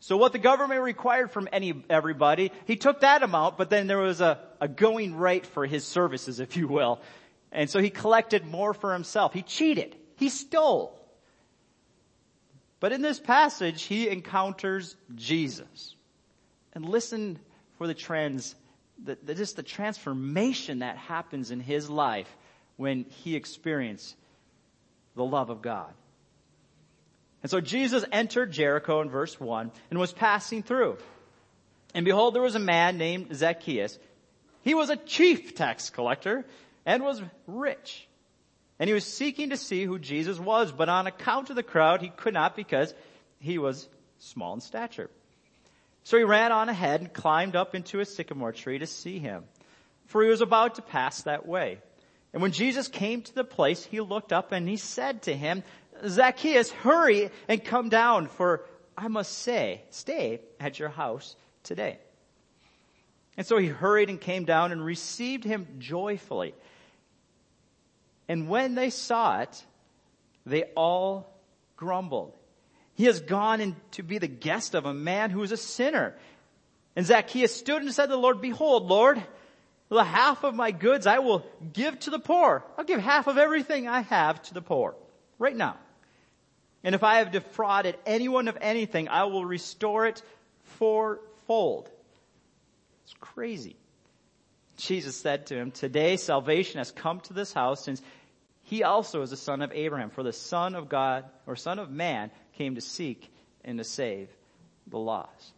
So 0.00 0.16
what 0.16 0.32
the 0.32 0.38
government 0.38 0.82
required 0.82 1.30
from 1.30 1.48
any, 1.52 1.74
everybody, 1.90 2.52
he 2.66 2.76
took 2.76 3.00
that 3.00 3.22
amount, 3.22 3.58
but 3.58 3.68
then 3.68 3.88
there 3.88 3.98
was 3.98 4.20
a, 4.20 4.38
a 4.60 4.68
going 4.68 5.16
rate 5.16 5.46
for 5.46 5.66
his 5.66 5.84
services, 5.84 6.40
if 6.40 6.56
you 6.56 6.68
will. 6.68 7.00
And 7.50 7.68
so 7.68 7.80
he 7.80 7.90
collected 7.90 8.44
more 8.44 8.74
for 8.74 8.92
himself. 8.92 9.32
He 9.32 9.42
cheated. 9.42 9.96
He 10.18 10.28
stole. 10.28 10.98
But 12.80 12.92
in 12.92 13.02
this 13.02 13.18
passage, 13.18 13.82
he 13.82 14.08
encounters 14.08 14.96
Jesus. 15.14 15.94
And 16.72 16.84
listen 16.84 17.38
for 17.76 17.86
the 17.86 17.94
trends, 17.94 18.54
the, 19.02 19.16
the, 19.22 19.34
just 19.34 19.56
the 19.56 19.62
transformation 19.62 20.80
that 20.80 20.96
happens 20.96 21.50
in 21.50 21.60
his 21.60 21.88
life 21.88 22.28
when 22.76 23.06
he 23.24 23.36
experienced 23.36 24.16
the 25.16 25.24
love 25.24 25.50
of 25.50 25.62
God. 25.62 25.92
And 27.42 27.50
so 27.50 27.60
Jesus 27.60 28.04
entered 28.10 28.50
Jericho 28.52 29.00
in 29.00 29.10
verse 29.10 29.38
1 29.38 29.70
and 29.90 29.98
was 29.98 30.12
passing 30.12 30.62
through. 30.64 30.98
And 31.94 32.04
behold, 32.04 32.34
there 32.34 32.42
was 32.42 32.56
a 32.56 32.60
man 32.60 32.98
named 32.98 33.34
Zacchaeus. 33.34 33.98
He 34.62 34.74
was 34.74 34.90
a 34.90 34.96
chief 34.96 35.54
tax 35.54 35.90
collector 35.90 36.44
and 36.84 37.04
was 37.04 37.22
rich. 37.46 38.07
And 38.78 38.88
he 38.88 38.94
was 38.94 39.04
seeking 39.04 39.50
to 39.50 39.56
see 39.56 39.84
who 39.84 39.98
Jesus 39.98 40.38
was, 40.38 40.70
but 40.70 40.88
on 40.88 41.06
account 41.06 41.50
of 41.50 41.56
the 41.56 41.62
crowd, 41.62 42.00
he 42.00 42.10
could 42.10 42.34
not 42.34 42.54
because 42.54 42.94
he 43.40 43.58
was 43.58 43.88
small 44.18 44.54
in 44.54 44.60
stature. 44.60 45.10
So 46.04 46.16
he 46.16 46.24
ran 46.24 46.52
on 46.52 46.68
ahead 46.68 47.00
and 47.00 47.12
climbed 47.12 47.56
up 47.56 47.74
into 47.74 48.00
a 48.00 48.04
sycamore 48.04 48.52
tree 48.52 48.78
to 48.78 48.86
see 48.86 49.18
him, 49.18 49.44
for 50.06 50.22
he 50.22 50.30
was 50.30 50.40
about 50.40 50.76
to 50.76 50.82
pass 50.82 51.22
that 51.22 51.46
way. 51.46 51.80
And 52.32 52.40
when 52.40 52.52
Jesus 52.52 52.88
came 52.88 53.22
to 53.22 53.34
the 53.34 53.44
place, 53.44 53.84
he 53.84 54.00
looked 54.00 54.32
up 54.32 54.52
and 54.52 54.68
he 54.68 54.76
said 54.76 55.22
to 55.22 55.34
him, 55.34 55.62
Zacchaeus, 56.06 56.70
hurry 56.70 57.30
and 57.48 57.64
come 57.64 57.88
down, 57.88 58.28
for 58.28 58.64
I 58.96 59.08
must 59.08 59.38
say, 59.38 59.82
stay 59.90 60.40
at 60.60 60.78
your 60.78 60.88
house 60.88 61.36
today. 61.62 61.98
And 63.36 63.46
so 63.46 63.56
he 63.56 63.68
hurried 63.68 64.10
and 64.10 64.20
came 64.20 64.44
down 64.44 64.72
and 64.72 64.84
received 64.84 65.44
him 65.44 65.66
joyfully. 65.78 66.54
And 68.28 68.48
when 68.48 68.74
they 68.74 68.90
saw 68.90 69.40
it, 69.40 69.64
they 70.44 70.64
all 70.76 71.32
grumbled. 71.76 72.36
He 72.94 73.04
has 73.04 73.20
gone 73.20 73.60
in 73.60 73.76
to 73.92 74.02
be 74.02 74.18
the 74.18 74.28
guest 74.28 74.74
of 74.74 74.84
a 74.84 74.92
man 74.92 75.30
who 75.30 75.42
is 75.42 75.52
a 75.52 75.56
sinner. 75.56 76.14
And 76.96 77.06
Zacchaeus 77.06 77.54
stood 77.54 77.82
and 77.82 77.92
said 77.92 78.06
to 78.06 78.12
the 78.12 78.18
Lord, 78.18 78.40
Behold, 78.40 78.86
Lord, 78.86 79.22
the 79.88 80.04
half 80.04 80.44
of 80.44 80.54
my 80.54 80.72
goods 80.72 81.06
I 81.06 81.20
will 81.20 81.46
give 81.72 81.98
to 82.00 82.10
the 82.10 82.18
poor. 82.18 82.64
I'll 82.76 82.84
give 82.84 83.00
half 83.00 83.26
of 83.26 83.38
everything 83.38 83.88
I 83.88 84.00
have 84.00 84.42
to 84.42 84.54
the 84.54 84.62
poor. 84.62 84.94
Right 85.38 85.56
now. 85.56 85.76
And 86.84 86.94
if 86.94 87.02
I 87.02 87.18
have 87.18 87.30
defrauded 87.30 87.96
anyone 88.04 88.48
of 88.48 88.58
anything, 88.60 89.08
I 89.08 89.24
will 89.24 89.44
restore 89.44 90.06
it 90.06 90.22
fourfold. 90.78 91.90
It's 93.04 93.14
crazy. 93.20 93.76
Jesus 94.76 95.16
said 95.16 95.46
to 95.46 95.56
him, 95.56 95.70
Today 95.70 96.16
salvation 96.16 96.78
has 96.78 96.90
come 96.90 97.20
to 97.20 97.32
this 97.32 97.52
house 97.52 97.84
since 97.84 98.00
he 98.68 98.82
also 98.82 99.22
is 99.22 99.32
a 99.32 99.36
son 99.36 99.62
of 99.62 99.72
Abraham. 99.72 100.10
For 100.10 100.22
the 100.22 100.32
son 100.32 100.74
of 100.74 100.90
God, 100.90 101.24
or 101.46 101.56
son 101.56 101.78
of 101.78 101.90
man, 101.90 102.30
came 102.58 102.74
to 102.74 102.82
seek 102.82 103.32
and 103.64 103.78
to 103.78 103.84
save 103.84 104.28
the 104.86 104.98
lost. 104.98 105.54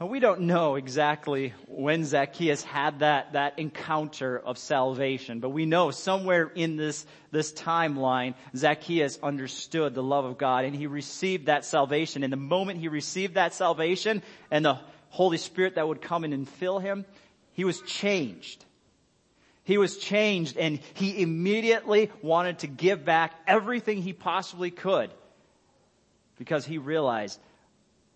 Now, 0.00 0.06
we 0.06 0.20
don't 0.20 0.42
know 0.42 0.76
exactly 0.76 1.52
when 1.66 2.04
Zacchaeus 2.04 2.62
had 2.62 3.00
that, 3.00 3.32
that 3.32 3.58
encounter 3.58 4.38
of 4.38 4.56
salvation, 4.56 5.40
but 5.40 5.50
we 5.50 5.66
know 5.66 5.90
somewhere 5.90 6.52
in 6.54 6.76
this, 6.76 7.04
this 7.32 7.52
timeline, 7.52 8.34
Zacchaeus 8.56 9.18
understood 9.20 9.94
the 9.94 10.02
love 10.02 10.24
of 10.24 10.38
God 10.38 10.64
and 10.64 10.76
he 10.76 10.86
received 10.86 11.46
that 11.46 11.64
salvation. 11.64 12.22
And 12.22 12.32
the 12.32 12.36
moment 12.36 12.78
he 12.78 12.86
received 12.86 13.34
that 13.34 13.52
salvation 13.52 14.22
and 14.48 14.64
the 14.64 14.78
Holy 15.08 15.38
Spirit 15.38 15.74
that 15.74 15.88
would 15.88 16.00
come 16.00 16.24
in 16.24 16.32
and 16.32 16.48
fill 16.48 16.78
him, 16.78 17.04
he 17.52 17.64
was 17.64 17.82
changed. 17.82 18.64
He 19.64 19.78
was 19.78 19.98
changed 19.98 20.56
and 20.56 20.80
he 20.94 21.22
immediately 21.22 22.10
wanted 22.22 22.60
to 22.60 22.66
give 22.66 23.04
back 23.04 23.32
everything 23.46 24.02
he 24.02 24.12
possibly 24.12 24.70
could 24.70 25.10
because 26.38 26.64
he 26.64 26.78
realized 26.78 27.38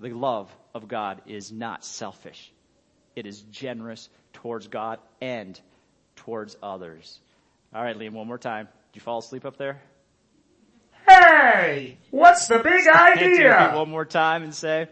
the 0.00 0.10
love 0.10 0.54
of 0.74 0.88
God 0.88 1.22
is 1.26 1.52
not 1.52 1.84
selfish. 1.84 2.52
It 3.14 3.26
is 3.26 3.42
generous 3.42 4.08
towards 4.32 4.66
God 4.68 4.98
and 5.20 5.60
towards 6.16 6.56
others. 6.62 7.20
All 7.74 7.82
right, 7.82 7.96
Liam, 7.96 8.12
one 8.12 8.26
more 8.26 8.38
time. 8.38 8.66
Did 8.92 9.00
you 9.00 9.00
fall 9.02 9.18
asleep 9.18 9.44
up 9.44 9.56
there? 9.56 9.80
Hey, 11.06 11.98
what's 12.10 12.48
the 12.48 12.58
big 12.58 12.88
idea? 12.92 13.72
one 13.74 13.90
more 13.90 14.04
time 14.06 14.42
and 14.42 14.54
say. 14.54 14.88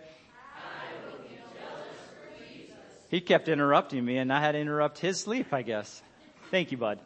He 3.09 3.21
kept 3.21 3.49
interrupting 3.49 4.05
me 4.05 4.19
and 4.19 4.33
I 4.33 4.41
had 4.41 4.53
to 4.53 4.59
interrupt 4.59 4.99
his 4.99 5.21
sleep, 5.21 5.53
I 5.53 5.63
guess. 5.63 6.03
Thank 6.53 6.71
you, 6.71 6.77
bud. 6.77 7.01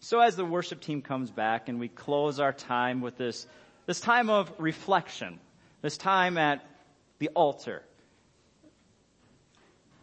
So 0.00 0.20
as 0.20 0.36
the 0.36 0.44
worship 0.44 0.82
team 0.82 1.00
comes 1.00 1.30
back 1.30 1.70
and 1.70 1.80
we 1.80 1.88
close 1.88 2.38
our 2.38 2.52
time 2.52 3.00
with 3.00 3.16
this 3.16 3.46
this 3.86 3.98
time 3.98 4.28
of 4.28 4.52
reflection, 4.58 5.40
this 5.80 5.96
time 5.96 6.36
at 6.36 6.62
the 7.20 7.28
altar, 7.28 7.82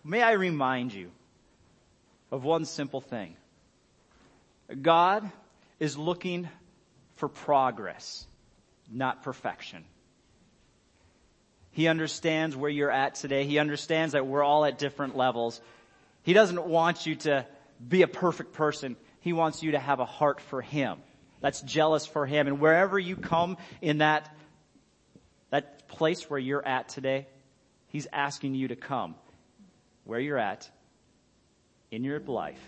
may 0.04 0.24
I 0.24 0.32
remind 0.32 0.92
you 0.92 1.12
of 2.32 2.44
one 2.44 2.66
simple 2.66 3.00
thing. 3.00 3.36
God 4.82 5.32
is 5.80 6.00
looking 6.00 6.50
for 7.18 7.30
progress, 7.30 8.26
not 8.92 9.22
perfection. 9.22 9.86
He 11.72 11.88
understands 11.88 12.56
where 12.56 12.70
you're 12.70 12.92
at 12.92 13.16
today. 13.16 13.46
He 13.46 13.60
understands 13.60 14.14
that 14.14 14.26
we're 14.26 14.44
all 14.44 14.66
at 14.66 14.78
different 14.78 15.16
levels. 15.16 15.62
He 16.24 16.34
doesn't 16.34 16.66
want 16.66 17.06
you 17.06 17.16
to 17.16 17.46
be 17.88 18.02
a 18.02 18.08
perfect 18.08 18.54
person. 18.54 18.96
He 19.22 19.34
wants 19.34 19.64
you 19.64 19.72
to 19.72 19.80
have 19.80 20.00
a 20.00 20.06
heart 20.06 20.42
for 20.42 20.62
Him 20.62 21.00
that's 21.42 21.62
jealous 21.62 22.06
for 22.06 22.26
him. 22.26 22.48
And 22.48 22.60
wherever 22.60 22.98
you 23.00 23.16
come 23.16 23.58
in 23.82 24.00
that, 24.00 24.34
that 25.52 25.88
place 25.88 26.30
where 26.30 26.40
you're 26.40 26.66
at 26.66 26.90
today, 26.90 27.28
he's 27.88 28.08
asking 28.12 28.56
you 28.56 28.70
to 28.70 28.76
come 28.76 29.16
where 30.04 30.20
you're 30.20 30.38
at 30.38 30.70
in 31.92 32.04
your 32.04 32.20
life 32.20 32.62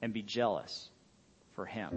and 0.00 0.12
be 0.12 0.22
jealous 0.22 0.88
for 1.54 1.66
him. 1.66 1.90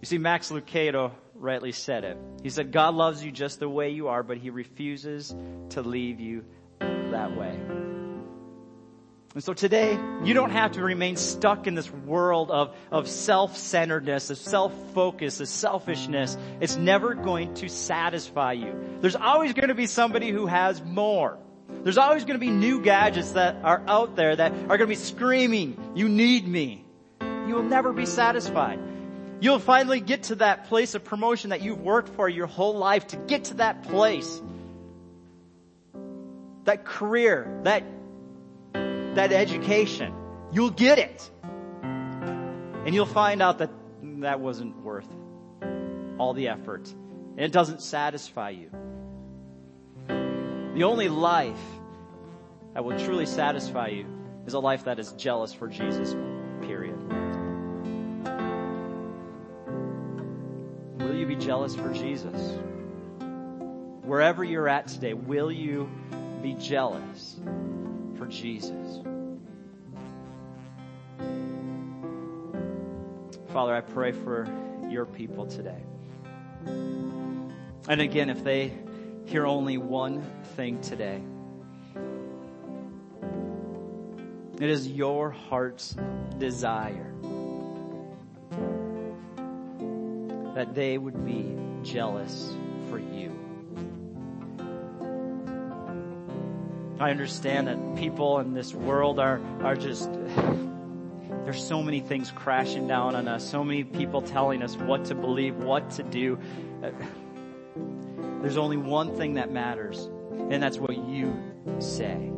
You 0.00 0.06
see, 0.06 0.18
Max 0.18 0.50
Lucado 0.50 1.12
rightly 1.40 1.72
said 1.72 2.04
it. 2.04 2.18
He 2.42 2.50
said, 2.50 2.70
God 2.70 2.94
loves 2.94 3.24
you 3.24 3.32
just 3.32 3.58
the 3.58 3.68
way 3.68 3.90
you 3.90 4.08
are, 4.08 4.22
but 4.22 4.36
he 4.36 4.50
refuses 4.50 5.34
to 5.70 5.82
leave 5.82 6.20
you 6.20 6.44
that 6.80 7.36
way. 7.36 7.58
And 9.32 9.44
so 9.44 9.54
today, 9.54 9.92
you 10.24 10.34
don't 10.34 10.50
have 10.50 10.72
to 10.72 10.82
remain 10.82 11.14
stuck 11.14 11.68
in 11.68 11.76
this 11.76 11.88
world 11.90 12.50
of, 12.50 12.74
of 12.90 13.08
self-centeredness, 13.08 14.30
of 14.30 14.38
self-focus, 14.38 15.40
of 15.40 15.46
selfishness. 15.46 16.36
It's 16.60 16.74
never 16.74 17.14
going 17.14 17.54
to 17.54 17.68
satisfy 17.68 18.52
you. 18.52 18.98
There's 19.00 19.14
always 19.14 19.52
going 19.52 19.68
to 19.68 19.74
be 19.74 19.86
somebody 19.86 20.30
who 20.30 20.46
has 20.46 20.82
more. 20.82 21.38
There's 21.84 21.98
always 21.98 22.24
going 22.24 22.40
to 22.40 22.44
be 22.44 22.50
new 22.50 22.82
gadgets 22.82 23.32
that 23.32 23.56
are 23.62 23.82
out 23.86 24.16
there 24.16 24.34
that 24.34 24.52
are 24.52 24.76
going 24.76 24.80
to 24.80 24.86
be 24.88 24.94
screaming, 24.96 25.92
you 25.94 26.08
need 26.08 26.46
me. 26.46 26.84
You 27.20 27.54
will 27.54 27.62
never 27.62 27.92
be 27.92 28.06
satisfied. 28.06 28.80
You'll 29.40 29.58
finally 29.58 30.00
get 30.00 30.24
to 30.24 30.34
that 30.36 30.66
place 30.66 30.94
of 30.94 31.04
promotion 31.04 31.50
that 31.50 31.62
you've 31.62 31.80
worked 31.80 32.10
for 32.10 32.28
your 32.28 32.46
whole 32.46 32.76
life 32.76 33.06
to 33.08 33.16
get 33.16 33.44
to 33.44 33.54
that 33.54 33.84
place. 33.84 34.40
That 36.64 36.84
career, 36.84 37.60
that 37.64 37.84
that 39.14 39.32
education. 39.32 40.14
You'll 40.52 40.70
get 40.70 40.98
it. 40.98 41.30
And 41.82 42.94
you'll 42.94 43.06
find 43.06 43.42
out 43.42 43.58
that 43.58 43.70
that 44.02 44.40
wasn't 44.40 44.82
worth 44.82 45.08
all 46.18 46.32
the 46.34 46.48
effort. 46.48 46.88
And 46.88 47.40
it 47.40 47.52
doesn't 47.52 47.82
satisfy 47.82 48.50
you. 48.50 48.70
The 50.08 50.84
only 50.84 51.08
life 51.08 51.60
that 52.74 52.84
will 52.84 52.98
truly 52.98 53.26
satisfy 53.26 53.88
you 53.88 54.06
is 54.46 54.54
a 54.54 54.60
life 54.60 54.84
that 54.84 54.98
is 54.98 55.12
jealous 55.12 55.52
for 55.52 55.68
Jesus, 55.68 56.14
jealous 61.50 61.74
for 61.74 61.92
Jesus? 61.92 62.60
Wherever 64.04 64.44
you're 64.44 64.68
at 64.68 64.86
today, 64.86 65.14
will 65.14 65.50
you 65.50 65.90
be 66.40 66.54
jealous 66.54 67.40
for 68.16 68.26
Jesus? 68.26 69.00
Father, 73.48 73.74
I 73.74 73.80
pray 73.80 74.12
for 74.12 74.46
your 74.88 75.04
people 75.04 75.44
today. 75.44 75.82
And 76.66 78.00
again, 78.00 78.30
if 78.30 78.44
they 78.44 78.72
hear 79.24 79.44
only 79.44 79.76
one 79.76 80.22
thing 80.54 80.80
today, 80.80 81.20
it 84.60 84.70
is 84.70 84.86
your 84.86 85.30
heart's 85.30 85.96
desire 86.38 87.12
that 90.54 90.74
they 90.74 90.98
would 90.98 91.24
be 91.24 91.56
jealous 91.82 92.52
for 92.88 92.98
you. 92.98 93.30
I 97.00 97.10
understand 97.10 97.68
that 97.68 97.96
people 97.96 98.40
in 98.40 98.52
this 98.52 98.74
world 98.74 99.18
are, 99.18 99.40
are 99.62 99.74
just, 99.74 100.10
there's 101.44 101.64
so 101.66 101.82
many 101.82 102.00
things 102.00 102.30
crashing 102.30 102.86
down 102.86 103.14
on 103.14 103.26
us, 103.26 103.48
so 103.48 103.64
many 103.64 103.84
people 103.84 104.20
telling 104.20 104.62
us 104.62 104.76
what 104.76 105.06
to 105.06 105.14
believe, 105.14 105.56
what 105.56 105.90
to 105.92 106.02
do. 106.02 106.38
There's 108.42 108.56
only 108.56 108.78
one 108.78 109.16
thing 109.16 109.34
that 109.34 109.50
matters, 109.52 110.08
and 110.50 110.62
that's 110.62 110.78
what 110.78 110.96
you 110.96 111.36
say. 111.78 112.30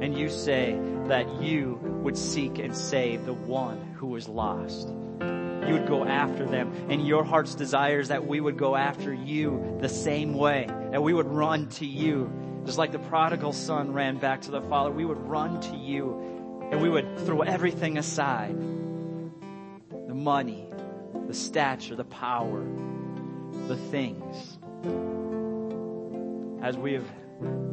And 0.00 0.16
you 0.18 0.30
say 0.30 0.78
that 1.08 1.42
you 1.42 1.78
would 2.02 2.16
seek 2.16 2.58
and 2.58 2.74
save 2.74 3.26
the 3.26 3.34
one 3.34 3.78
who 3.94 4.06
was 4.06 4.26
lost. 4.26 4.88
You 5.66 5.74
would 5.74 5.86
go 5.86 6.04
after 6.04 6.44
them, 6.44 6.72
and 6.88 7.06
your 7.06 7.22
heart's 7.24 7.54
desire 7.54 8.00
is 8.00 8.08
that 8.08 8.26
we 8.26 8.40
would 8.40 8.58
go 8.58 8.74
after 8.74 9.12
you 9.12 9.78
the 9.80 9.88
same 9.88 10.34
way, 10.34 10.66
that 10.90 11.02
we 11.02 11.12
would 11.12 11.26
run 11.26 11.68
to 11.70 11.86
you. 11.86 12.32
Just 12.64 12.78
like 12.78 12.92
the 12.92 12.98
prodigal 12.98 13.52
son 13.52 13.92
ran 13.92 14.18
back 14.18 14.42
to 14.42 14.50
the 14.50 14.60
father, 14.62 14.90
we 14.90 15.04
would 15.04 15.18
run 15.18 15.60
to 15.60 15.76
you, 15.76 16.68
and 16.70 16.82
we 16.82 16.88
would 16.88 17.18
throw 17.20 17.42
everything 17.42 17.98
aside. 17.98 18.56
The 18.56 20.14
money, 20.14 20.68
the 21.26 21.34
stature, 21.34 21.94
the 21.94 22.04
power, 22.04 22.64
the 23.68 23.76
things. 23.76 24.58
As 26.62 26.76
we 26.76 26.94
have 26.94 27.06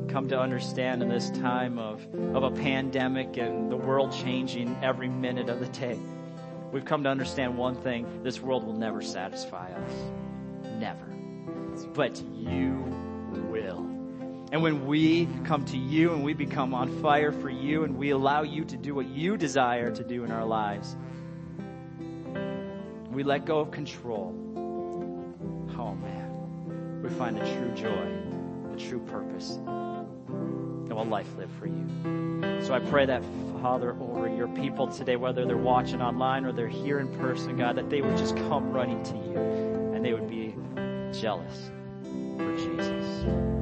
come 0.07 0.27
to 0.29 0.39
understand 0.39 1.01
in 1.01 1.09
this 1.09 1.29
time 1.29 1.77
of, 1.77 2.05
of 2.33 2.43
a 2.43 2.51
pandemic 2.51 3.37
and 3.37 3.71
the 3.71 3.77
world 3.77 4.11
changing 4.11 4.75
every 4.81 5.07
minute 5.09 5.49
of 5.49 5.59
the 5.59 5.67
day, 5.67 5.99
we've 6.71 6.85
come 6.85 7.03
to 7.03 7.09
understand 7.09 7.57
one 7.57 7.75
thing 7.75 8.23
this 8.23 8.41
world 8.41 8.63
will 8.63 8.73
never 8.73 9.01
satisfy 9.01 9.71
us. 9.71 9.91
Never. 10.77 11.05
But 11.93 12.21
you 12.35 12.83
will. 13.49 13.85
And 14.51 14.63
when 14.63 14.87
we 14.87 15.27
come 15.43 15.63
to 15.65 15.77
you 15.77 16.13
and 16.13 16.23
we 16.23 16.33
become 16.33 16.73
on 16.73 17.01
fire 17.01 17.31
for 17.31 17.49
you 17.49 17.83
and 17.83 17.97
we 17.97 18.09
allow 18.09 18.41
you 18.41 18.65
to 18.65 18.77
do 18.77 18.95
what 18.95 19.07
you 19.07 19.37
desire 19.37 19.91
to 19.91 20.03
do 20.03 20.23
in 20.23 20.31
our 20.31 20.45
lives, 20.45 20.97
we 23.11 23.23
let 23.23 23.45
go 23.45 23.59
of 23.59 23.71
control. 23.71 24.35
Oh 25.77 25.95
man, 25.95 27.01
we 27.03 27.09
find 27.09 27.37
a 27.37 27.55
true 27.57 27.71
joy, 27.75 28.73
a 28.73 28.77
true 28.77 28.99
purpose, 28.99 29.51
and 29.51 30.91
a 30.91 30.95
life 30.95 31.27
lived 31.37 31.53
for 31.59 31.67
you. 31.67 32.61
So 32.61 32.73
I 32.73 32.79
pray 32.79 33.05
that, 33.05 33.23
Father, 33.61 33.95
over 34.19 34.35
your 34.35 34.47
people 34.49 34.87
today, 34.87 35.15
whether 35.15 35.45
they're 35.45 35.57
watching 35.57 36.01
online 36.01 36.45
or 36.45 36.51
they're 36.51 36.67
here 36.67 36.99
in 36.99 37.07
person, 37.19 37.55
God, 37.57 37.77
that 37.77 37.89
they 37.89 38.01
would 38.01 38.17
just 38.17 38.35
come 38.35 38.71
running 38.71 39.01
to 39.03 39.13
you 39.13 39.93
and 39.93 40.03
they 40.03 40.13
would 40.13 40.29
be 40.29 40.55
jealous 41.13 41.71
for 42.37 42.55
Jesus. 42.57 43.58